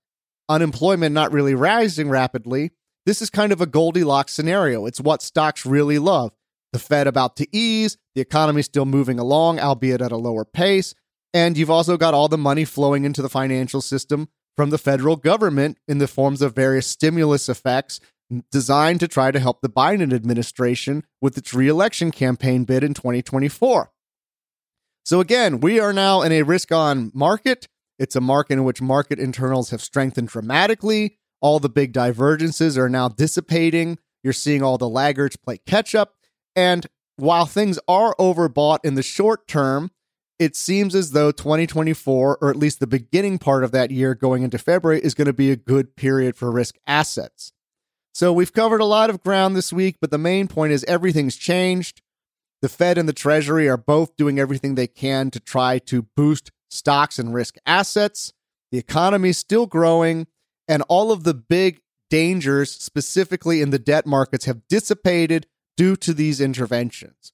unemployment 0.48 1.14
not 1.14 1.32
really 1.32 1.54
rising 1.54 2.08
rapidly. 2.08 2.72
This 3.04 3.22
is 3.22 3.30
kind 3.30 3.52
of 3.52 3.60
a 3.60 3.66
Goldilocks 3.66 4.32
scenario. 4.32 4.86
It's 4.86 5.00
what 5.00 5.22
stocks 5.22 5.64
really 5.64 5.98
love. 5.98 6.32
The 6.72 6.78
Fed 6.80 7.06
about 7.06 7.36
to 7.36 7.46
ease, 7.56 7.98
the 8.16 8.20
economy 8.20 8.62
still 8.62 8.84
moving 8.84 9.18
along, 9.20 9.60
albeit 9.60 10.02
at 10.02 10.12
a 10.12 10.16
lower 10.16 10.44
pace. 10.44 10.94
And 11.36 11.58
you've 11.58 11.68
also 11.68 11.98
got 11.98 12.14
all 12.14 12.28
the 12.28 12.38
money 12.38 12.64
flowing 12.64 13.04
into 13.04 13.20
the 13.20 13.28
financial 13.28 13.82
system 13.82 14.30
from 14.56 14.70
the 14.70 14.78
federal 14.78 15.16
government 15.16 15.76
in 15.86 15.98
the 15.98 16.08
forms 16.08 16.40
of 16.40 16.54
various 16.54 16.86
stimulus 16.86 17.50
effects 17.50 18.00
designed 18.50 19.00
to 19.00 19.06
try 19.06 19.30
to 19.30 19.38
help 19.38 19.60
the 19.60 19.68
Biden 19.68 20.14
administration 20.14 21.04
with 21.20 21.36
its 21.36 21.52
reelection 21.52 22.10
campaign 22.10 22.64
bid 22.64 22.82
in 22.82 22.94
2024. 22.94 23.90
So, 25.04 25.20
again, 25.20 25.60
we 25.60 25.78
are 25.78 25.92
now 25.92 26.22
in 26.22 26.32
a 26.32 26.40
risk 26.40 26.72
on 26.72 27.10
market. 27.12 27.68
It's 27.98 28.16
a 28.16 28.20
market 28.22 28.54
in 28.54 28.64
which 28.64 28.80
market 28.80 29.18
internals 29.18 29.68
have 29.68 29.82
strengthened 29.82 30.28
dramatically. 30.28 31.18
All 31.42 31.60
the 31.60 31.68
big 31.68 31.92
divergences 31.92 32.78
are 32.78 32.88
now 32.88 33.10
dissipating. 33.10 33.98
You're 34.24 34.32
seeing 34.32 34.62
all 34.62 34.78
the 34.78 34.88
laggards 34.88 35.36
play 35.36 35.58
catch 35.66 35.94
up. 35.94 36.14
And 36.56 36.86
while 37.16 37.44
things 37.44 37.78
are 37.86 38.14
overbought 38.18 38.78
in 38.84 38.94
the 38.94 39.02
short 39.02 39.46
term, 39.46 39.90
it 40.38 40.54
seems 40.54 40.94
as 40.94 41.12
though 41.12 41.32
2024, 41.32 42.38
or 42.40 42.50
at 42.50 42.56
least 42.56 42.80
the 42.80 42.86
beginning 42.86 43.38
part 43.38 43.64
of 43.64 43.72
that 43.72 43.90
year 43.90 44.14
going 44.14 44.42
into 44.42 44.58
February, 44.58 45.00
is 45.00 45.14
going 45.14 45.26
to 45.26 45.32
be 45.32 45.50
a 45.50 45.56
good 45.56 45.96
period 45.96 46.36
for 46.36 46.50
risk 46.50 46.76
assets. 46.86 47.52
So 48.12 48.32
we've 48.32 48.52
covered 48.52 48.80
a 48.80 48.86
lot 48.86 49.10
of 49.10 49.22
ground 49.22 49.56
this 49.56 49.72
week, 49.72 49.96
but 50.00 50.10
the 50.10 50.18
main 50.18 50.48
point 50.48 50.72
is 50.72 50.84
everything's 50.84 51.36
changed. 51.36 52.02
The 52.62 52.68
Fed 52.68 52.98
and 52.98 53.08
the 53.08 53.12
Treasury 53.12 53.68
are 53.68 53.76
both 53.76 54.16
doing 54.16 54.38
everything 54.38 54.74
they 54.74 54.86
can 54.86 55.30
to 55.30 55.40
try 55.40 55.78
to 55.80 56.06
boost 56.16 56.50
stocks 56.70 57.18
and 57.18 57.34
risk 57.34 57.56
assets. 57.66 58.32
The 58.72 58.78
economy 58.78 59.30
is 59.30 59.38
still 59.38 59.66
growing, 59.66 60.26
and 60.66 60.82
all 60.88 61.12
of 61.12 61.24
the 61.24 61.34
big 61.34 61.80
dangers, 62.10 62.70
specifically 62.70 63.60
in 63.60 63.70
the 63.70 63.78
debt 63.78 64.06
markets, 64.06 64.46
have 64.46 64.66
dissipated 64.68 65.46
due 65.76 65.96
to 65.96 66.14
these 66.14 66.40
interventions. 66.40 67.32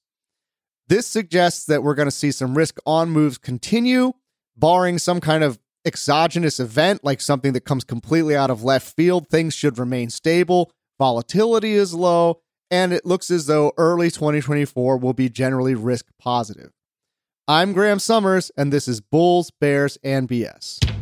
This 0.87 1.07
suggests 1.07 1.65
that 1.65 1.81
we're 1.83 1.95
going 1.95 2.07
to 2.07 2.11
see 2.11 2.31
some 2.31 2.57
risk 2.57 2.77
on 2.85 3.09
moves 3.09 3.37
continue, 3.37 4.13
barring 4.57 4.99
some 4.99 5.21
kind 5.21 5.43
of 5.43 5.59
exogenous 5.85 6.59
event 6.59 7.03
like 7.03 7.21
something 7.21 7.53
that 7.53 7.65
comes 7.65 7.83
completely 7.83 8.35
out 8.35 8.49
of 8.49 8.63
left 8.63 8.95
field. 8.95 9.27
Things 9.29 9.53
should 9.53 9.77
remain 9.77 10.09
stable. 10.09 10.71
Volatility 10.99 11.73
is 11.73 11.93
low, 11.93 12.41
and 12.69 12.93
it 12.93 13.05
looks 13.05 13.31
as 13.31 13.47
though 13.47 13.71
early 13.77 14.11
2024 14.11 14.97
will 14.97 15.13
be 15.13 15.29
generally 15.29 15.75
risk 15.75 16.05
positive. 16.19 16.71
I'm 17.47 17.73
Graham 17.73 17.99
Summers, 17.99 18.51
and 18.55 18.71
this 18.71 18.87
is 18.87 19.01
Bulls, 19.01 19.51
Bears, 19.51 19.97
and 20.03 20.29
BS. 20.29 20.92